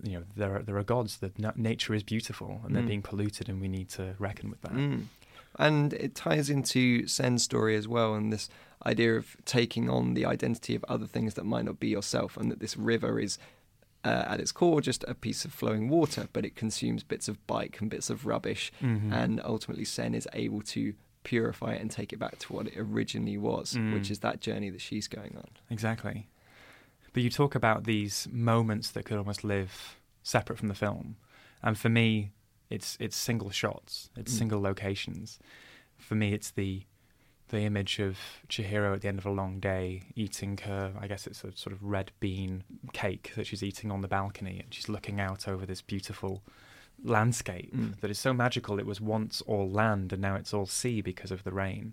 you 0.05 0.12
know 0.18 0.22
there 0.37 0.57
are, 0.57 0.62
there 0.62 0.77
are 0.79 0.83
gods 0.85 1.18
that 1.18 1.38
nature 1.59 1.92
is 1.92 2.03
beautiful 2.03 2.61
and 2.64 2.75
they're 2.75 2.83
Mm. 2.85 2.88
being 2.88 3.03
polluted, 3.03 3.49
and 3.51 3.61
we 3.61 3.68
need 3.68 3.90
to 3.90 4.14
reckon 4.18 4.49
with 4.49 4.62
that. 4.62 4.72
Mm. 4.72 5.03
And 5.58 5.92
it 5.94 6.14
ties 6.14 6.50
into 6.50 7.06
Sen's 7.06 7.42
story 7.42 7.76
as 7.76 7.88
well, 7.88 8.14
and 8.14 8.32
this 8.32 8.48
idea 8.84 9.16
of 9.16 9.36
taking 9.44 9.88
on 9.88 10.14
the 10.14 10.26
identity 10.26 10.74
of 10.74 10.84
other 10.86 11.06
things 11.06 11.34
that 11.34 11.44
might 11.44 11.64
not 11.64 11.80
be 11.80 11.88
yourself, 11.88 12.36
and 12.36 12.50
that 12.50 12.60
this 12.60 12.76
river 12.76 13.18
is, 13.18 13.38
uh, 14.04 14.24
at 14.28 14.38
its 14.40 14.52
core, 14.52 14.80
just 14.80 15.02
a 15.08 15.14
piece 15.14 15.44
of 15.44 15.52
flowing 15.52 15.88
water, 15.88 16.28
but 16.32 16.44
it 16.44 16.54
consumes 16.54 17.02
bits 17.02 17.26
of 17.26 17.44
bike 17.46 17.80
and 17.80 17.88
bits 17.90 18.10
of 18.10 18.26
rubbish, 18.26 18.70
Mhm. 18.82 19.12
and 19.12 19.40
ultimately 19.44 19.84
Sen 19.84 20.14
is 20.14 20.28
able 20.34 20.60
to 20.62 20.94
purify 21.24 21.72
it 21.72 21.80
and 21.80 21.90
take 21.90 22.12
it 22.12 22.18
back 22.18 22.38
to 22.38 22.52
what 22.52 22.68
it 22.68 22.74
originally 22.76 23.36
was, 23.38 23.74
Mm. 23.74 23.94
which 23.94 24.10
is 24.10 24.20
that 24.20 24.40
journey 24.40 24.70
that 24.70 24.80
she's 24.80 25.08
going 25.08 25.36
on. 25.36 25.48
Exactly. 25.70 26.28
But 27.12 27.22
you 27.22 27.30
talk 27.30 27.54
about 27.54 27.84
these 27.84 28.28
moments 28.30 28.90
that 28.92 29.06
could 29.06 29.16
almost 29.16 29.42
live 29.42 29.96
separate 30.22 30.58
from 30.58 30.68
the 30.68 30.74
film, 30.74 31.16
and 31.62 31.76
for 31.78 31.88
me, 31.88 32.30
it's 32.70 32.96
it's 33.00 33.16
single 33.16 33.50
shots, 33.50 34.11
it's 34.16 34.33
Mm. 34.35 34.38
single 34.38 34.61
locations. 34.61 35.38
For 35.98 36.14
me, 36.14 36.33
it's 36.33 36.50
the 36.50 36.83
the 37.48 37.61
image 37.61 38.00
of 38.00 38.18
Chihiro 38.48 38.92
at 38.94 39.02
the 39.02 39.09
end 39.09 39.18
of 39.20 39.26
a 39.26 39.31
long 39.31 39.61
day 39.61 40.02
eating 40.16 40.59
her, 40.64 40.92
I 40.98 41.07
guess 41.07 41.29
it's 41.29 41.44
a 41.44 41.57
sort 41.57 41.72
of 41.72 41.81
red 41.85 42.11
bean 42.18 42.64
cake 42.92 43.33
that 43.37 43.46
she's 43.46 43.62
eating 43.62 43.92
on 43.92 44.00
the 44.00 44.09
balcony, 44.09 44.59
and 44.59 44.74
she's 44.74 44.88
looking 44.88 45.20
out 45.20 45.46
over 45.46 45.64
this 45.64 45.81
beautiful 45.81 46.42
landscape 47.05 47.72
Mm. 47.74 48.00
that 48.00 48.11
is 48.11 48.18
so 48.18 48.33
magical. 48.33 48.79
It 48.81 48.87
was 48.87 49.00
once 49.00 49.42
all 49.42 49.70
land, 49.70 50.12
and 50.12 50.20
now 50.22 50.35
it's 50.35 50.52
all 50.52 50.66
sea 50.66 51.00
because 51.02 51.31
of 51.31 51.44
the 51.44 51.52
rain. 51.52 51.92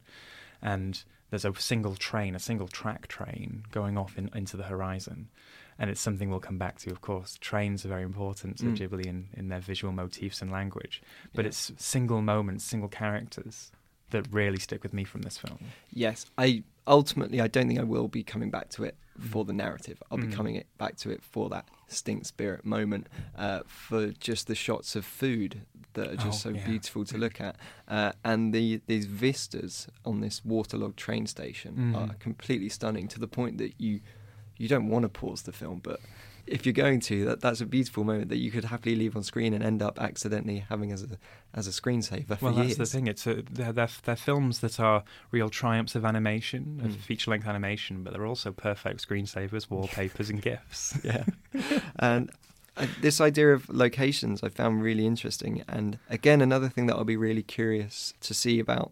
And 0.61 1.03
there's 1.33 1.45
a 1.45 1.59
single 1.59 1.95
train, 1.95 2.35
a 2.35 2.39
single 2.39 2.67
track 2.67 3.07
train 3.07 3.63
going 3.71 3.97
off 3.97 4.19
in, 4.19 4.29
into 4.35 4.55
the 4.55 4.61
horizon. 4.65 5.29
And 5.79 5.89
it's 5.89 5.99
something 5.99 6.29
we'll 6.29 6.39
come 6.39 6.59
back 6.59 6.77
to, 6.81 6.91
of 6.91 7.01
course. 7.01 7.39
Trains 7.41 7.83
are 7.83 7.87
very 7.87 8.03
important 8.03 8.59
to 8.59 8.65
Mm. 8.65 8.77
Ghibli 8.77 9.07
in, 9.07 9.29
in 9.33 9.47
their 9.47 9.59
visual 9.59 9.91
motifs 9.91 10.43
and 10.43 10.51
language. 10.51 11.01
But 11.33 11.45
Yeah. 11.45 11.47
it's 11.49 11.71
single 11.77 12.21
moments, 12.21 12.63
single 12.63 12.87
characters 12.87 13.71
that 14.11 14.27
really 14.31 14.59
stick 14.59 14.83
with 14.83 14.93
me 14.93 15.03
from 15.05 15.23
this 15.23 15.39
film. 15.39 15.57
Yes, 15.91 16.27
I 16.37 16.61
ultimately 16.85 17.41
I 17.41 17.47
don't 17.47 17.67
think 17.67 17.79
I 17.79 17.83
will 17.83 18.07
be 18.07 18.23
coming 18.23 18.51
back 18.51 18.69
to 18.75 18.83
it 18.83 18.95
for 19.19 19.45
the 19.45 19.53
narrative. 19.53 20.01
I'll 20.09 20.17
be 20.17 20.27
Mm. 20.27 20.31
coming 20.33 20.55
it 20.55 20.67
back 20.77 20.95
to 20.97 21.09
it 21.11 21.23
for 21.23 21.49
that 21.49 21.67
stink 21.87 22.25
spirit 22.25 22.65
moment, 22.65 23.07
uh, 23.35 23.61
for 23.67 24.07
just 24.11 24.47
the 24.47 24.55
shots 24.55 24.95
of 24.95 25.05
food 25.05 25.65
that 25.93 26.07
are 26.07 26.15
just 26.15 26.45
Oh, 26.45 26.49
so 26.51 26.55
yeah. 26.57 26.65
beautiful 26.65 27.05
to 27.05 27.17
look 27.17 27.39
at, 27.39 27.55
uh, 27.87 28.13
and 28.23 28.53
the 28.53 28.81
these 28.87 29.05
vistas 29.05 29.87
on 30.03 30.21
this 30.21 30.43
waterlogged 30.43 30.97
train 30.97 31.27
station 31.27 31.93
Mhm. 31.93 31.95
are 31.95 32.13
completely 32.15 32.69
stunning 32.69 33.07
to 33.09 33.19
the 33.19 33.27
point 33.27 33.57
that 33.59 33.79
you 33.79 34.01
you 34.57 34.67
don't 34.67 34.87
want 34.87 35.03
to 35.03 35.09
pause 35.09 35.41
the 35.43 35.51
film, 35.51 35.79
but 35.83 35.99
if 36.45 36.65
you're 36.65 36.73
going 36.73 36.99
to, 37.01 37.25
that 37.25 37.41
that's 37.41 37.61
a 37.61 37.65
beautiful 37.65 38.03
moment 38.03 38.29
that 38.29 38.37
you 38.37 38.51
could 38.51 38.65
happily 38.65 38.95
leave 38.95 39.15
on 39.15 39.23
screen 39.23 39.53
and 39.53 39.63
end 39.63 39.81
up 39.81 39.99
accidentally 40.01 40.59
having 40.69 40.91
as 40.91 41.03
a 41.03 41.07
as 41.53 41.67
a 41.67 41.71
screensaver 41.71 42.37
for 42.37 42.45
Well, 42.45 42.55
years. 42.65 42.77
that's 42.77 42.91
the 42.91 42.97
thing. 42.97 43.07
It's 43.07 43.25
a, 43.27 43.43
they're, 43.49 43.71
they're, 43.71 43.87
they're 44.03 44.15
films 44.15 44.59
that 44.59 44.79
are 44.79 45.03
real 45.31 45.49
triumphs 45.49 45.95
of 45.95 46.03
animation, 46.03 46.81
of 46.83 46.91
Mm. 46.91 46.99
feature 46.99 47.31
length 47.31 47.47
animation, 47.47 48.03
but 48.03 48.11
they're 48.13 48.25
also 48.25 48.51
perfect 48.51 49.07
screensavers, 49.07 49.69
wallpapers, 49.69 50.29
and 50.29 50.41
GIFs. 50.41 50.97
yeah. 51.03 51.23
and 51.99 52.31
uh, 52.75 52.87
this 53.01 53.21
idea 53.21 53.53
of 53.53 53.69
locations 53.69 54.41
I 54.43 54.49
found 54.49 54.81
really 54.81 55.05
interesting. 55.05 55.63
And 55.67 55.99
again, 56.09 56.41
another 56.41 56.69
thing 56.69 56.87
that 56.87 56.95
I'll 56.95 57.03
be 57.03 57.17
really 57.17 57.43
curious 57.43 58.13
to 58.21 58.33
see 58.33 58.59
about 58.59 58.91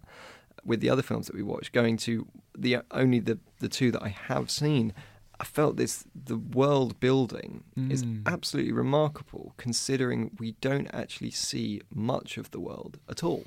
with 0.64 0.80
the 0.82 0.90
other 0.92 1.02
films 1.02 1.26
that 1.26 1.36
we 1.36 1.42
watch, 1.42 1.72
going 1.72 1.98
to 1.98 2.28
the 2.56 2.78
only 2.92 3.20
the, 3.20 3.40
the 3.60 3.68
two 3.68 3.90
that 3.92 4.04
I 4.04 4.10
have 4.10 4.52
seen, 4.52 4.94
I 5.42 5.44
felt 5.44 5.76
this 5.76 6.06
the 6.32 6.38
world 6.38 7.00
building 7.00 7.64
is 7.94 8.04
Mm. 8.04 8.22
absolutely 8.36 8.74
remarkable 8.74 9.46
considering 9.58 10.20
we 10.40 10.52
don't 10.68 10.90
actually 10.94 11.32
see 11.32 11.82
much 11.90 12.38
of 12.38 12.52
the 12.52 12.60
world 12.60 13.00
at 13.10 13.24
all. 13.24 13.46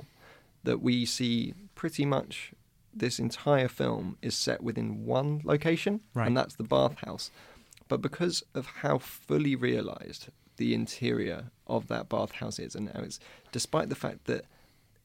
That 0.64 0.80
we 0.82 1.06
see 1.06 1.54
pretty 1.76 2.04
much 2.04 2.52
this 3.02 3.18
entire 3.20 3.68
film 3.68 4.16
is 4.22 4.34
set 4.36 4.60
within 4.62 5.04
one 5.18 5.40
location, 5.44 6.00
Right. 6.14 6.26
and 6.26 6.36
that's 6.36 6.56
the 6.56 6.64
bathhouse. 6.78 7.30
But 7.90 8.00
because 8.02 8.42
of 8.54 8.64
how 8.82 8.98
fully 8.98 9.54
realized 9.54 10.22
the 10.56 10.74
interior 10.74 11.40
of 11.66 11.86
that 11.88 12.08
bathhouse 12.08 12.58
is, 12.58 12.74
and 12.74 12.88
how 12.90 13.02
it's, 13.02 13.20
despite 13.52 13.88
the 13.88 13.94
fact 14.06 14.24
that 14.24 14.44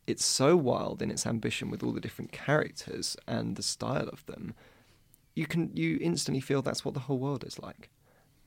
it's 0.08 0.25
so 0.25 0.56
wild 0.58 1.02
in 1.04 1.12
its 1.12 1.25
ambition 1.28 1.69
with 1.69 1.84
all 1.84 1.91
the 1.93 2.02
different 2.08 2.32
characters 2.32 3.15
and 3.28 3.56
the 3.56 3.63
style 3.75 4.10
of 4.10 4.25
them, 4.25 4.56
you 5.39 5.45
can 5.54 5.63
you 5.84 5.89
instantly 6.10 6.41
feel 6.49 6.62
that's 6.62 6.84
what 6.86 6.93
the 6.93 7.06
whole 7.08 7.19
world 7.28 7.43
is 7.52 7.58
like. 7.69 7.84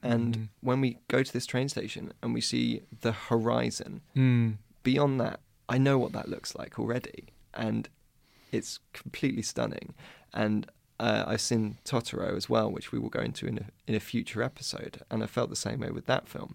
And 0.03 0.37
Mm. 0.37 0.49
when 0.69 0.81
we 0.85 0.91
go 1.15 1.23
to 1.23 1.33
this 1.33 1.47
train 1.53 1.69
station 1.69 2.05
and 2.23 2.35
we 2.35 2.41
see 2.41 2.65
the 3.07 3.13
horizon, 3.29 3.93
Mm. 4.17 4.57
beyond 4.83 5.21
that, 5.21 5.39
I 5.75 5.79
know 5.79 5.97
what 6.03 6.13
that 6.13 6.29
looks 6.35 6.51
like 6.61 6.73
already, 6.83 7.21
and 7.55 7.89
it's 8.57 8.81
completely 8.93 9.43
stunning. 9.43 9.95
And 10.43 10.67
uh, 11.01 11.25
I've 11.31 11.41
seen 11.41 11.79
Totoro 11.85 12.37
as 12.37 12.49
well, 12.49 12.69
which 12.77 12.93
we 12.93 12.99
will 12.99 13.09
go 13.19 13.21
into 13.21 13.47
in 13.47 13.57
a, 13.59 13.67
in 13.89 13.95
a 13.95 14.01
future 14.01 14.43
episode, 14.43 14.95
and 15.11 15.23
I 15.23 15.27
felt 15.27 15.51
the 15.51 15.57
same 15.69 15.79
way 15.85 15.91
with 15.91 16.07
that 16.07 16.29
film. 16.29 16.55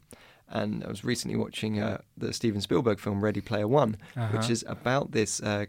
And 0.50 0.84
I 0.86 0.88
was 0.88 1.04
recently 1.04 1.38
watching 1.38 1.74
uh, 1.80 1.98
the 2.18 2.32
Steven 2.34 2.62
Spielberg 2.62 3.00
film 3.00 3.20
Ready 3.24 3.42
Player 3.42 3.68
One, 3.68 3.92
which 4.34 4.44
Uh-huh. 4.48 4.52
is 4.56 4.64
about 4.68 5.12
this 5.12 5.42
uh, 5.42 5.66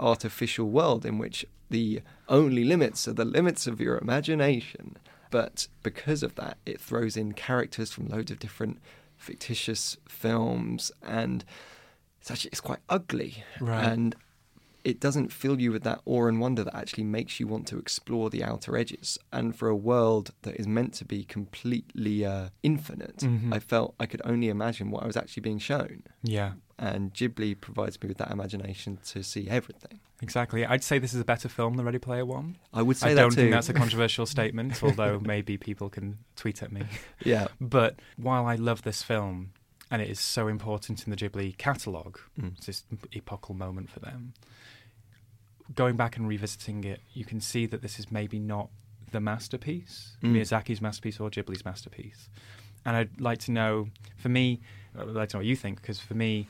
artificial 0.00 0.68
world 0.70 1.04
in 1.04 1.18
which 1.18 1.44
the 1.70 2.00
only 2.28 2.64
limits 2.64 3.06
are 3.08 3.12
the 3.12 3.24
limits 3.24 3.66
of 3.66 3.80
your 3.80 3.98
imagination. 3.98 4.96
But 5.30 5.68
because 5.82 6.22
of 6.22 6.34
that, 6.36 6.56
it 6.64 6.80
throws 6.80 7.16
in 7.16 7.32
characters 7.32 7.90
from 7.92 8.08
loads 8.08 8.30
of 8.30 8.38
different 8.38 8.78
fictitious 9.16 9.96
films, 10.08 10.90
and 11.02 11.44
it's 12.20 12.30
actually 12.30 12.50
it's 12.50 12.60
quite 12.60 12.78
ugly, 12.88 13.44
Right. 13.60 13.84
and 13.84 14.14
it 14.84 15.00
doesn't 15.00 15.32
fill 15.32 15.60
you 15.60 15.70
with 15.72 15.82
that 15.82 16.00
awe 16.06 16.26
and 16.28 16.40
wonder 16.40 16.64
that 16.64 16.74
actually 16.74 17.04
makes 17.04 17.38
you 17.40 17.46
want 17.46 17.66
to 17.66 17.78
explore 17.78 18.30
the 18.30 18.42
outer 18.42 18.74
edges. 18.76 19.18
And 19.32 19.54
for 19.54 19.68
a 19.68 19.76
world 19.76 20.30
that 20.42 20.54
is 20.56 20.66
meant 20.66 20.94
to 20.94 21.04
be 21.04 21.24
completely 21.24 22.24
uh, 22.24 22.48
infinite, 22.62 23.18
Mhm. 23.18 23.52
I 23.52 23.58
felt 23.58 23.94
I 24.00 24.06
could 24.06 24.22
only 24.24 24.48
imagine 24.48 24.90
what 24.90 25.02
I 25.02 25.06
was 25.06 25.16
actually 25.16 25.42
being 25.42 25.58
shown. 25.58 26.04
Yeah, 26.22 26.52
And 26.80 27.12
Ghibli 27.12 27.60
provides 27.60 28.00
me 28.00 28.08
with 28.08 28.18
that 28.18 28.30
imagination 28.30 28.98
to 29.06 29.22
see 29.24 29.48
everything. 29.48 29.98
exactly. 30.22 30.64
I'd 30.64 30.84
say 30.84 30.98
this 31.00 31.12
is 31.12 31.20
a 31.20 31.24
better 31.24 31.48
film 31.48 31.74
than 31.74 31.84
Ready 31.84 31.98
Player 31.98 32.24
One. 32.24 32.56
I 32.72 32.82
would 32.82 32.96
say 32.96 33.10
I 33.10 33.14
don't 33.14 33.30
too. 33.30 33.36
think 33.36 33.50
that's 33.50 33.68
a 33.68 33.72
controversial 33.82 34.26
statement, 34.26 34.80
although 34.82 35.18
maybe 35.18 35.56
people 35.56 35.88
can 35.88 36.18
tweet 36.36 36.62
at 36.62 36.70
me. 36.70 36.82
yeah. 37.24 37.48
But 37.60 37.96
while 38.16 38.46
I 38.46 38.54
love 38.54 38.82
this 38.82 39.02
film, 39.02 39.50
and 39.90 40.00
it 40.00 40.08
is 40.08 40.20
so 40.20 40.46
important 40.46 41.04
in 41.04 41.10
the 41.10 41.16
Ghibli 41.16 41.56
catalogue, 41.58 42.20
Mm. 42.40 42.56
it's 42.58 42.66
this 42.66 42.84
epochal 43.12 43.54
moment 43.56 43.90
for 43.90 43.98
them. 44.00 44.34
Going 45.74 45.96
back 45.96 46.16
and 46.16 46.28
revisiting 46.28 46.84
it, 46.84 47.00
you 47.12 47.24
can 47.24 47.40
see 47.40 47.66
that 47.66 47.82
this 47.82 47.98
is 47.98 48.10
maybe 48.10 48.38
not 48.38 48.70
the 49.10 49.20
masterpiece, 49.20 50.16
Mm. 50.22 50.34
Miyazaki's 50.36 50.80
masterpiece 50.80 51.18
or 51.20 51.28
Ghibli's 51.30 51.64
masterpiece. 51.64 52.28
And 52.84 52.96
I'd 52.96 53.20
like 53.20 53.38
to 53.40 53.50
know, 53.50 53.88
for 54.16 54.28
me, 54.28 54.60
I'd 54.98 55.08
like 55.08 55.30
to 55.30 55.36
know 55.36 55.40
what 55.40 55.46
you 55.46 55.56
think, 55.56 55.80
because 55.82 55.98
for 56.00 56.14
me, 56.14 56.46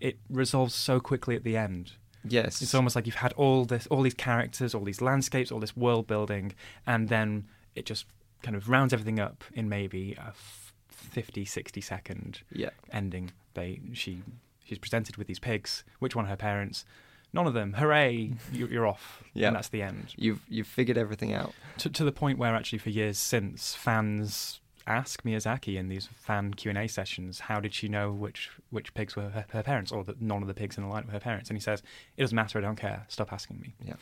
it 0.00 0.18
resolves 0.28 0.74
so 0.74 1.00
quickly 1.00 1.36
at 1.36 1.44
the 1.44 1.56
end. 1.56 1.92
Yes. 2.28 2.60
It's 2.60 2.74
almost 2.74 2.96
like 2.96 3.06
you've 3.06 3.16
had 3.16 3.32
all 3.34 3.64
this, 3.64 3.86
all 3.86 4.02
these 4.02 4.14
characters, 4.14 4.74
all 4.74 4.82
these 4.84 5.00
landscapes, 5.00 5.52
all 5.52 5.60
this 5.60 5.76
world 5.76 6.06
building, 6.06 6.54
and 6.86 7.08
then 7.08 7.46
it 7.74 7.86
just 7.86 8.06
kind 8.42 8.56
of 8.56 8.68
rounds 8.68 8.92
everything 8.92 9.20
up 9.20 9.44
in 9.54 9.68
maybe 9.68 10.14
a 10.18 10.28
f- 10.28 10.72
50, 10.88 11.44
60 11.44 11.80
second 11.80 12.40
yeah. 12.52 12.70
ending. 12.92 13.30
They, 13.54 13.80
she, 13.92 14.22
she's 14.64 14.78
presented 14.78 15.16
with 15.16 15.28
these 15.28 15.38
pigs. 15.38 15.84
Which 16.00 16.16
one 16.16 16.24
are 16.26 16.28
her 16.28 16.36
parents? 16.36 16.84
None 17.32 17.46
of 17.46 17.54
them. 17.54 17.74
Hooray! 17.74 18.32
You- 18.52 18.66
You're 18.66 18.86
off. 18.86 19.22
Yeah. 19.34 19.48
and 19.48 19.56
that's 19.56 19.68
the 19.68 19.82
end. 19.82 20.14
You've 20.16 20.40
you've 20.48 20.66
figured 20.66 20.96
everything 20.96 21.34
out. 21.34 21.52
To, 21.78 21.90
to 21.90 22.04
the 22.04 22.12
point 22.12 22.38
where 22.38 22.54
actually, 22.54 22.78
for 22.78 22.88
years 22.88 23.18
since, 23.18 23.74
fans 23.74 24.60
ask 24.86 25.22
Miyazaki 25.22 25.76
in 25.76 25.88
these 25.88 26.08
fan 26.14 26.54
Q 26.54 26.70
and 26.70 26.78
A 26.78 26.86
sessions, 26.86 27.40
how 27.40 27.60
did 27.60 27.74
she 27.74 27.88
know 27.88 28.12
which 28.12 28.50
which 28.70 28.94
pigs 28.94 29.16
were 29.16 29.30
her, 29.30 29.46
her 29.50 29.62
parents, 29.62 29.92
or 29.92 30.04
that 30.04 30.20
none 30.20 30.42
of 30.42 30.48
the 30.48 30.54
pigs 30.54 30.76
in 30.76 30.84
the 30.84 30.90
line 30.90 31.06
were 31.06 31.12
her 31.12 31.20
parents? 31.20 31.50
And 31.50 31.56
he 31.56 31.62
says, 31.62 31.82
"It 32.16 32.22
doesn't 32.22 32.36
matter. 32.36 32.58
I 32.58 32.62
don't 32.62 32.76
care. 32.76 33.04
Stop 33.08 33.32
asking 33.32 33.60
me." 33.60 33.74
Yeah. 33.84 33.94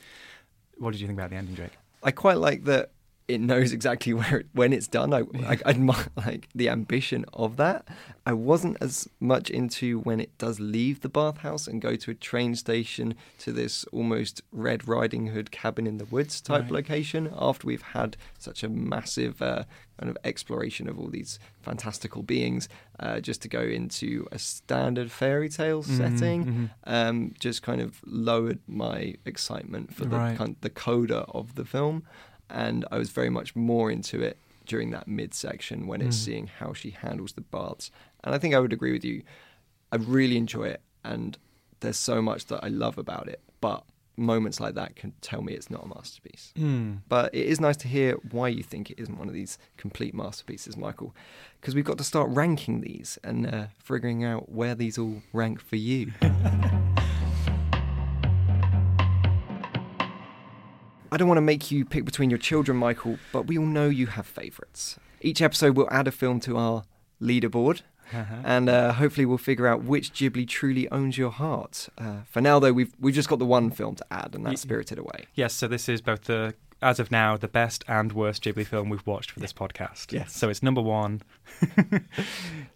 What 0.78 0.92
did 0.92 1.00
you 1.00 1.06
think 1.06 1.18
about 1.18 1.30
the 1.30 1.36
ending, 1.36 1.54
Jake? 1.54 1.72
I 2.02 2.10
quite 2.10 2.38
like 2.38 2.64
that 2.64 2.90
it 3.26 3.40
knows 3.40 3.72
exactly 3.72 4.12
where 4.20 4.38
it, 4.40 4.46
when 4.52 4.72
it's 4.72 4.86
done. 4.86 5.14
I, 5.14 5.22
I, 5.46 5.58
admire 5.66 6.06
like 6.16 6.48
the 6.54 6.68
ambition 6.68 7.24
of 7.32 7.56
that. 7.56 7.88
I 8.26 8.32
wasn't 8.32 8.76
as 8.80 9.08
much 9.20 9.50
into 9.50 10.00
when 10.00 10.20
it 10.20 10.36
does 10.38 10.60
leave 10.60 11.00
the 11.00 11.08
bathhouse 11.08 11.66
and 11.66 11.80
go 11.80 11.94
to 11.96 12.10
a 12.10 12.14
train 12.14 12.54
station 12.54 13.14
to 13.40 13.52
this 13.52 13.84
almost 13.92 14.42
Red 14.52 14.86
Riding 14.88 15.28
Hood 15.28 15.50
cabin 15.50 15.86
in 15.86 15.98
the 15.98 16.04
woods 16.06 16.40
type 16.40 16.62
Right. 16.64 16.70
location 16.72 17.32
after 17.36 17.66
we've 17.66 17.82
had 17.82 18.16
such 18.38 18.62
a 18.62 18.68
massive 18.68 19.40
uh, 19.42 19.64
kind 19.98 20.10
of 20.10 20.16
exploration 20.24 20.88
of 20.88 20.98
all 20.98 21.08
these 21.08 21.38
fantastical 21.62 22.22
beings 22.22 22.68
uh, 22.98 23.20
just 23.20 23.40
to 23.42 23.48
go 23.48 23.60
into 23.60 24.26
a 24.32 24.38
standard 24.38 25.10
fairy 25.10 25.48
tale 25.48 25.82
Mhm, 25.82 25.96
setting 25.96 26.44
mhm. 26.44 26.70
um, 26.84 27.34
just 27.38 27.62
kind 27.62 27.80
of 27.80 28.00
lowered 28.06 28.58
my 28.66 29.14
excitement 29.24 29.94
for 29.94 30.04
the 30.04 30.16
Right. 30.16 30.36
kind 30.36 30.56
the 30.62 30.70
coda 30.70 31.20
of 31.28 31.54
the 31.56 31.64
film, 31.64 32.04
and 32.50 32.84
I 32.90 32.98
was 32.98 33.10
very 33.10 33.30
much 33.30 33.54
more 33.56 33.90
into 33.90 34.20
it 34.20 34.38
during 34.66 34.90
that 34.92 35.06
midsection 35.08 35.86
when 35.86 36.00
it's 36.00 36.16
Mhm. 36.16 36.24
seeing 36.24 36.46
how 36.46 36.72
she 36.72 36.90
handles 36.90 37.32
the 37.32 37.40
baths. 37.42 37.90
And 38.22 38.34
I 38.34 38.38
think 38.38 38.54
I 38.54 38.60
would 38.60 38.72
agree 38.72 38.92
with 38.92 39.04
you. 39.04 39.22
I 39.92 39.96
really 39.96 40.36
enjoy 40.36 40.64
it, 40.64 40.80
and 41.04 41.36
there's 41.80 41.98
so 41.98 42.22
much 42.22 42.46
that 42.46 42.64
I 42.64 42.68
love 42.68 42.96
about 42.98 43.28
it, 43.28 43.40
but 43.60 43.84
moments 44.16 44.60
like 44.60 44.74
that 44.76 44.94
can 44.96 45.12
tell 45.20 45.42
me 45.42 45.52
it's 45.52 45.68
not 45.70 45.84
a 45.84 45.88
masterpiece. 45.88 46.52
Mm. 46.56 47.00
But 47.08 47.34
it 47.34 47.46
is 47.46 47.60
nice 47.60 47.76
to 47.78 47.88
hear 47.88 48.14
why 48.30 48.48
you 48.48 48.62
think 48.62 48.90
it 48.90 48.98
isn't 49.00 49.18
one 49.18 49.26
of 49.28 49.34
these 49.34 49.58
complete 49.76 50.14
masterpieces, 50.14 50.76
Michael, 50.76 51.14
because 51.60 51.74
we've 51.74 51.84
got 51.84 51.98
to 51.98 52.04
start 52.04 52.30
ranking 52.30 52.80
these 52.80 53.18
and 53.24 53.46
uh, 53.46 53.66
figuring 53.78 54.22
out 54.24 54.50
where 54.50 54.74
these 54.76 54.98
all 54.98 55.22
rank 55.32 55.60
for 55.60 55.76
you. 55.76 56.12
I 61.14 61.16
don't 61.16 61.28
want 61.28 61.38
to 61.38 61.42
make 61.42 61.70
you 61.70 61.84
pick 61.84 62.04
between 62.04 62.28
your 62.28 62.40
children, 62.40 62.76
Michael, 62.76 63.18
but 63.32 63.46
we 63.46 63.56
all 63.56 63.66
know 63.66 63.86
you 63.88 64.08
have 64.08 64.26
favourites. 64.26 64.98
Each 65.20 65.40
episode 65.40 65.76
we'll 65.76 65.88
add 65.92 66.08
a 66.08 66.10
film 66.10 66.40
to 66.40 66.56
our 66.56 66.82
leaderboard, 67.22 67.82
Uh-huh. 68.12 68.34
and 68.44 68.68
uh, 68.68 68.92
hopefully 68.94 69.24
we'll 69.24 69.38
figure 69.38 69.68
out 69.68 69.84
which 69.84 70.12
Ghibli 70.12 70.48
truly 70.48 70.88
owns 70.90 71.16
your 71.16 71.30
heart. 71.30 71.88
Uh, 71.96 72.22
for 72.28 72.40
now, 72.40 72.58
though, 72.58 72.72
we've 72.72 72.92
we've 72.98 73.14
just 73.14 73.28
got 73.28 73.38
the 73.38 73.44
one 73.46 73.70
film 73.70 73.94
to 73.94 74.04
add, 74.10 74.34
and 74.34 74.44
that's 74.44 74.62
Spirited 74.62 74.98
Away. 74.98 75.26
Yes, 75.36 75.54
so 75.54 75.68
this 75.68 75.88
is 75.88 76.00
both 76.02 76.24
the, 76.24 76.52
as 76.82 76.98
of 76.98 77.12
now, 77.12 77.36
the 77.36 77.46
best 77.46 77.84
and 77.86 78.12
worst 78.12 78.42
Ghibli 78.42 78.66
film 78.66 78.88
we've 78.88 79.06
watched 79.06 79.30
for 79.30 79.38
this 79.38 79.52
podcast. 79.52 80.12
Yes. 80.12 80.34
So 80.34 80.48
it's 80.48 80.64
number 80.64 80.82
one, 80.82 81.22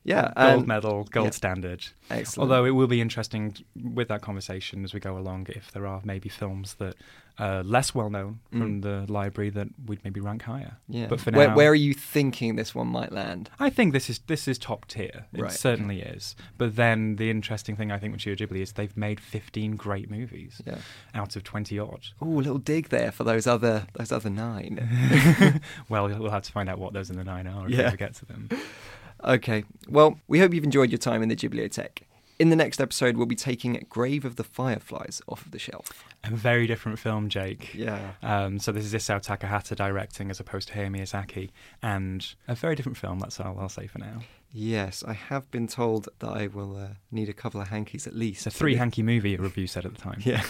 Yeah, 0.04 0.32
gold 0.36 0.58
and- 0.60 0.66
medal, 0.66 1.04
gold 1.10 1.26
yeah. 1.26 1.30
standard. 1.32 1.84
Excellent. 2.10 2.50
Although 2.50 2.64
it 2.64 2.70
will 2.70 2.86
be 2.86 3.00
interesting 3.02 3.54
with 3.92 4.08
that 4.08 4.22
conversation 4.22 4.82
as 4.84 4.94
we 4.94 5.00
go 5.00 5.18
along 5.18 5.48
if 5.50 5.70
there 5.72 5.86
are 5.86 6.00
maybe 6.02 6.30
films 6.30 6.74
that 6.78 6.94
are 7.38 7.62
less 7.62 7.94
well 7.94 8.08
known 8.10 8.40
from 8.50 8.80
the 8.80 9.04
library 9.08 9.50
that 9.50 9.68
we'd 9.86 10.02
maybe 10.04 10.18
rank 10.18 10.42
higher. 10.42 10.78
Mm. 10.90 10.94
yeah, 11.00 11.06
But 11.08 11.20
for 11.20 11.30
where, 11.30 11.48
now, 11.48 11.54
where 11.54 11.70
are 11.70 11.74
you 11.74 11.92
thinking 11.92 12.56
this 12.56 12.74
one 12.74 12.86
might 12.88 13.12
land? 13.12 13.50
I 13.60 13.68
think 13.70 13.92
this 13.92 14.08
is 14.08 14.18
this 14.26 14.48
is 14.48 14.58
top 14.58 14.86
tier. 14.88 15.26
It 15.34 15.42
Right. 15.42 15.52
certainly 15.52 16.00
is. 16.00 16.34
But 16.56 16.76
then 16.76 17.16
the 17.16 17.28
interesting 17.30 17.76
thing 17.76 17.92
I 17.92 17.98
think 17.98 18.12
with 18.12 18.22
Studio 18.22 18.46
Ghibli 18.46 18.62
is 18.62 18.72
they've 18.72 18.96
made 18.96 19.20
15 19.20 19.76
great 19.76 20.10
movies 20.10 20.62
Yeah. 20.66 20.78
out 21.14 21.36
of 21.36 21.44
20 21.44 21.78
odd. 21.78 22.06
Oh, 22.22 22.26
a 22.26 22.40
little 22.40 22.58
dig 22.58 22.88
there 22.88 23.12
for 23.12 23.24
those 23.24 23.46
other 23.46 23.86
those 23.92 24.10
other 24.10 24.30
nine. 24.30 25.60
well, 25.90 26.08
we'll 26.08 26.30
have 26.30 26.42
to 26.44 26.52
find 26.52 26.68
out 26.70 26.78
what 26.78 26.94
those 26.94 27.10
in 27.10 27.16
the 27.16 27.24
nine 27.24 27.46
are 27.46 27.66
if 27.66 27.72
Yeah. 27.72 27.78
we 27.78 27.84
ever 27.84 27.96
get 27.98 28.14
to 28.14 28.24
them. 28.26 28.48
okay. 29.24 29.64
Well, 29.88 30.20
we 30.28 30.38
hope 30.38 30.54
you've 30.54 30.64
enjoyed 30.64 30.90
your 30.90 30.98
time 30.98 31.22
in 31.22 31.28
the 31.28 31.36
Ghibliothèque. 31.36 32.02
In 32.38 32.50
the 32.50 32.56
next 32.56 32.80
episode, 32.80 33.16
we'll 33.16 33.26
be 33.26 33.34
taking 33.34 33.84
Grave 33.88 34.24
of 34.24 34.36
the 34.36 34.44
Fireflies 34.44 35.20
off 35.26 35.44
of 35.44 35.50
the 35.50 35.58
shelf. 35.58 36.04
A 36.22 36.30
very 36.30 36.68
different 36.68 37.00
film, 37.00 37.28
Jake. 37.28 37.74
Yeah. 37.74 38.12
Um, 38.22 38.60
so 38.60 38.70
this 38.70 38.84
is 38.84 38.94
Isao 38.94 39.20
Takahata 39.20 39.74
directing 39.74 40.30
as 40.30 40.38
opposed 40.38 40.68
to 40.68 40.74
Hayao 40.74 40.88
Miyazaki, 40.88 41.50
and 41.82 42.34
a 42.46 42.54
very 42.54 42.76
different 42.76 42.96
film. 42.96 43.18
That's 43.18 43.40
all 43.40 43.58
I'll 43.58 43.68
say 43.68 43.88
for 43.88 43.98
now. 43.98 44.20
Yes, 44.52 45.02
I 45.06 45.12
have 45.14 45.50
been 45.50 45.66
told 45.66 46.08
that 46.20 46.28
I 46.28 46.46
will 46.46 46.76
uh, 46.76 46.88
need 47.10 47.28
a 47.28 47.32
couple 47.32 47.60
of 47.60 47.68
hankies 47.68 48.06
at 48.06 48.14
least. 48.14 48.46
It's 48.46 48.54
a 48.54 48.58
three 48.58 48.76
hanky 48.76 49.02
movie. 49.02 49.34
A 49.34 49.38
review 49.38 49.66
said 49.66 49.84
at 49.84 49.94
the 49.94 50.00
time. 50.00 50.20
Yeah. 50.24 50.42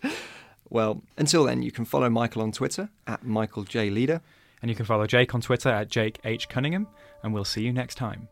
well, 0.70 1.02
until 1.18 1.44
then, 1.44 1.62
you 1.62 1.72
can 1.72 1.84
follow 1.84 2.08
Michael 2.08 2.42
on 2.42 2.52
Twitter 2.52 2.88
at 3.06 3.24
Michael 3.24 3.64
J 3.64 3.90
Leader. 3.90 4.22
And 4.62 4.70
you 4.70 4.74
can 4.74 4.86
follow 4.86 5.06
Jake 5.06 5.34
on 5.34 5.42
Twitter 5.42 5.68
at 5.68 5.88
Jake 5.88 6.20
H 6.24 6.48
Cunningham, 6.48 6.86
and 7.24 7.34
we'll 7.34 7.44
see 7.44 7.62
you 7.62 7.72
next 7.72 7.96
time. 7.96 8.28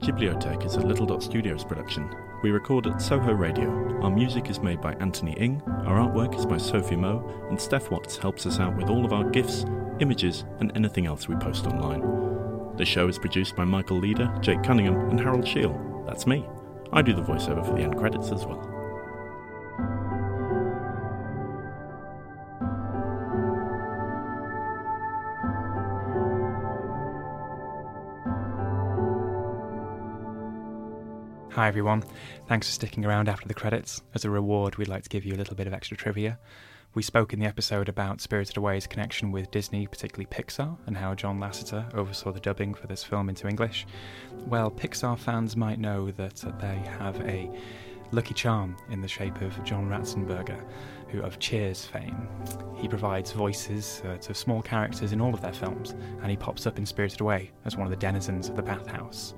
Ghibliothèque 0.00 0.66
is 0.66 0.74
a 0.74 0.80
Little 0.80 1.06
Dot 1.06 1.22
Studios 1.22 1.64
production. 1.64 2.12
We 2.42 2.50
record 2.50 2.88
at 2.88 3.00
Soho 3.00 3.32
Radio. 3.32 3.68
Our 4.02 4.10
music 4.10 4.50
is 4.50 4.58
made 4.58 4.80
by 4.80 4.94
Anthony 4.94 5.34
Ing, 5.34 5.62
our 5.86 6.00
artwork 6.00 6.36
is 6.36 6.44
by 6.44 6.58
Sophie 6.58 6.96
Moe, 6.96 7.24
and 7.48 7.60
Steph 7.60 7.88
Watts 7.88 8.16
helps 8.16 8.44
us 8.44 8.58
out 8.58 8.76
with 8.76 8.90
all 8.90 9.04
of 9.04 9.12
our 9.12 9.30
GIFs, 9.30 9.64
images, 10.00 10.44
and 10.58 10.72
anything 10.76 11.06
else 11.06 11.28
we 11.28 11.36
post 11.36 11.68
online. 11.68 12.00
The 12.76 12.84
show 12.84 13.06
is 13.06 13.16
produced 13.16 13.54
by 13.54 13.64
Michael 13.64 13.98
Leader, 13.98 14.36
Jake 14.40 14.64
Cunningham, 14.64 15.08
and 15.10 15.20
Harold 15.20 15.46
Scheel. 15.46 16.04
That's 16.04 16.26
me. 16.26 16.44
I 16.92 17.00
do 17.00 17.14
the 17.14 17.22
voiceover 17.22 17.64
for 17.64 17.74
the 17.74 17.82
end 17.82 17.96
credits 17.96 18.32
as 18.32 18.44
well. 18.44 18.71
Hi 31.62 31.68
everyone. 31.68 32.02
Thanks 32.48 32.66
for 32.66 32.72
sticking 32.72 33.04
around 33.04 33.28
after 33.28 33.46
the 33.46 33.54
credits. 33.54 34.02
As 34.16 34.24
a 34.24 34.30
reward, 34.30 34.74
we'd 34.74 34.88
like 34.88 35.04
to 35.04 35.08
give 35.08 35.24
you 35.24 35.34
a 35.34 35.38
little 35.38 35.54
bit 35.54 35.68
of 35.68 35.72
extra 35.72 35.96
trivia. 35.96 36.36
We 36.92 37.04
spoke 37.04 37.32
in 37.32 37.38
the 37.38 37.46
episode 37.46 37.88
about 37.88 38.20
Spirited 38.20 38.56
Away's 38.56 38.88
connection 38.88 39.30
with 39.30 39.52
Disney, 39.52 39.86
particularly 39.86 40.26
Pixar, 40.26 40.76
and 40.86 40.96
how 40.96 41.14
John 41.14 41.38
Lasseter 41.38 41.94
oversaw 41.94 42.32
the 42.32 42.40
dubbing 42.40 42.74
for 42.74 42.88
this 42.88 43.04
film 43.04 43.28
into 43.28 43.46
English. 43.46 43.86
Well, 44.48 44.72
Pixar 44.72 45.16
fans 45.16 45.56
might 45.56 45.78
know 45.78 46.10
that 46.10 46.44
they 46.58 46.82
have 46.98 47.20
a 47.20 47.48
lucky 48.10 48.34
charm 48.34 48.76
in 48.90 49.00
the 49.00 49.06
shape 49.06 49.40
of 49.40 49.62
John 49.62 49.88
Ratzenberger, 49.88 50.60
who 51.10 51.22
of 51.22 51.38
Cheers 51.38 51.84
fame. 51.84 52.26
He 52.76 52.88
provides 52.88 53.30
voices 53.30 54.02
uh, 54.04 54.16
to 54.16 54.34
small 54.34 54.62
characters 54.62 55.12
in 55.12 55.20
all 55.20 55.32
of 55.32 55.42
their 55.42 55.52
films, 55.52 55.94
and 56.22 56.28
he 56.28 56.36
pops 56.36 56.66
up 56.66 56.76
in 56.76 56.86
Spirited 56.86 57.20
Away 57.20 57.52
as 57.64 57.76
one 57.76 57.86
of 57.86 57.92
the 57.92 57.96
denizens 57.96 58.48
of 58.48 58.56
the 58.56 58.62
bathhouse. 58.62 59.34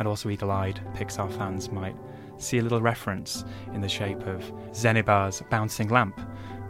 And 0.00 0.08
also, 0.08 0.30
eagle 0.30 0.50
eyed 0.50 0.80
Pixar 0.94 1.30
fans 1.36 1.70
might 1.70 1.94
see 2.38 2.56
a 2.56 2.62
little 2.62 2.80
reference 2.80 3.44
in 3.74 3.82
the 3.82 3.88
shape 3.88 4.26
of 4.26 4.42
Zeniba's 4.72 5.42
bouncing 5.50 5.90
lamp 5.90 6.18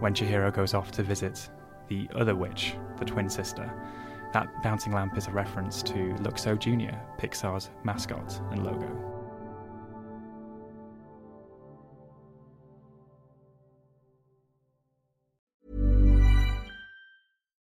when 0.01 0.12
Chihiro 0.12 0.53
goes 0.53 0.75
off 0.75 0.90
to 0.93 1.05
visit 1.05 1.49
the 1.87 2.09
other 2.16 2.35
witch, 2.35 2.75
the 2.99 3.05
twin 3.05 3.31
sister. 3.31 3.73
That 4.33 4.49
bouncing 4.64 4.93
lamp 4.93 5.16
is 5.16 5.29
a 5.29 5.31
reference 5.31 5.81
to 5.85 6.14
Luxo 6.19 6.59
Jr., 6.59 6.97
Pixar's 7.21 7.71
mascot 7.85 8.40
and 8.51 8.64
logo. 8.64 9.11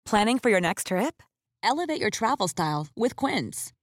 Planning 0.07 0.39
for 0.39 0.49
your 0.49 0.61
next 0.63 0.87
trip? 0.87 1.23
Elevate 1.63 2.01
your 2.01 2.11
travel 2.11 2.49
style 2.49 2.87
with 2.97 3.17
Quince. 3.17 3.73